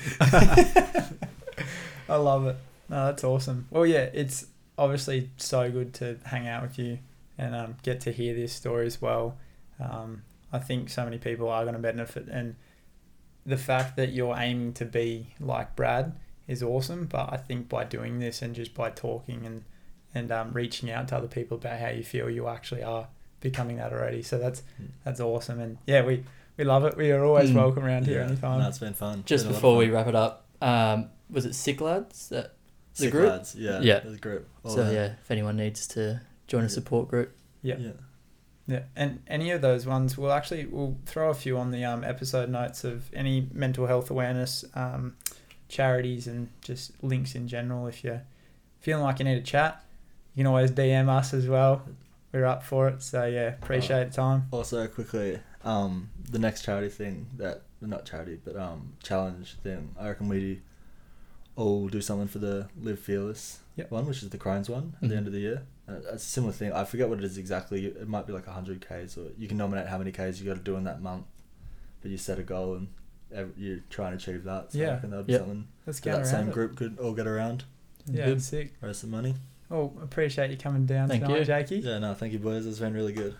[2.08, 2.56] I love it.
[2.90, 3.68] No, that's awesome.
[3.72, 4.46] Well, yeah, it's
[4.78, 7.00] obviously so good to hang out with you
[7.38, 9.38] and um, get to hear this story as well.
[9.80, 10.24] Um,
[10.54, 12.56] I think so many people are going to benefit, and
[13.46, 16.14] the fact that you're aiming to be like Brad
[16.48, 17.06] is awesome.
[17.06, 19.64] But I think by doing this and just by talking and
[20.14, 23.08] and um, reaching out to other people about how you feel, you actually are
[23.42, 24.22] becoming that already.
[24.24, 24.88] So that's Mm.
[25.04, 26.24] that's awesome, and yeah, we
[26.58, 26.96] we love it.
[26.96, 27.56] We are always Mm.
[27.56, 28.60] welcome around here Yeah, anytime.
[28.62, 29.24] No, it's been fun.
[29.26, 32.30] Just Been a lot before we wrap it up, um, was it Sick Lads?
[32.30, 32.54] That,
[32.96, 33.30] the Sick group?
[33.30, 34.00] lads, yeah, Yeah.
[34.00, 34.48] the group.
[34.64, 34.94] All so that.
[34.94, 36.70] yeah, if anyone needs to join a Yeah.
[36.70, 37.78] support group, yeah.
[37.78, 37.92] yeah.
[38.68, 42.04] Yeah, and any of those ones, we'll actually we'll throw a few on the um,
[42.04, 45.16] episode notes of any mental health awareness um,
[45.70, 47.86] charities and just links in general.
[47.86, 48.24] If you're
[48.80, 49.84] feeling like you need a chat,
[50.34, 51.84] you can always DM us as well.
[52.32, 53.04] We're up for it.
[53.04, 54.48] So yeah, appreciate the time.
[54.50, 59.94] Also, quickly, um, the next charity thing that not charity but um challenge thing.
[60.00, 60.62] I reckon we
[61.56, 63.92] all do something for the Live Fearless Yep.
[63.92, 65.18] one, which is the Crohn's one at the Mhm.
[65.20, 65.62] end of the year.
[65.88, 66.74] Uh, it's a similar thing.
[66.74, 67.86] I forget what it is exactly.
[67.86, 70.58] It might be like hundred k's, or you can nominate how many k's you got
[70.58, 71.26] to do in that month.
[72.02, 72.88] But you set a goal and
[73.34, 74.72] ev you try and achieve that.
[74.72, 74.90] So Yeah.
[74.90, 75.42] I reckon that would be Yep.
[75.42, 76.54] something Let's that, get that same it.
[76.54, 77.64] group could all get around.
[78.08, 78.42] Yeah, Good.
[78.44, 78.74] sick.
[78.82, 79.36] Raise some money.
[79.72, 81.46] Oh, appreciate you coming down Thank tonight, you.
[81.46, 81.78] Jakey.
[81.78, 82.66] Yeah, no, thank you boys.
[82.68, 83.36] It's been really good.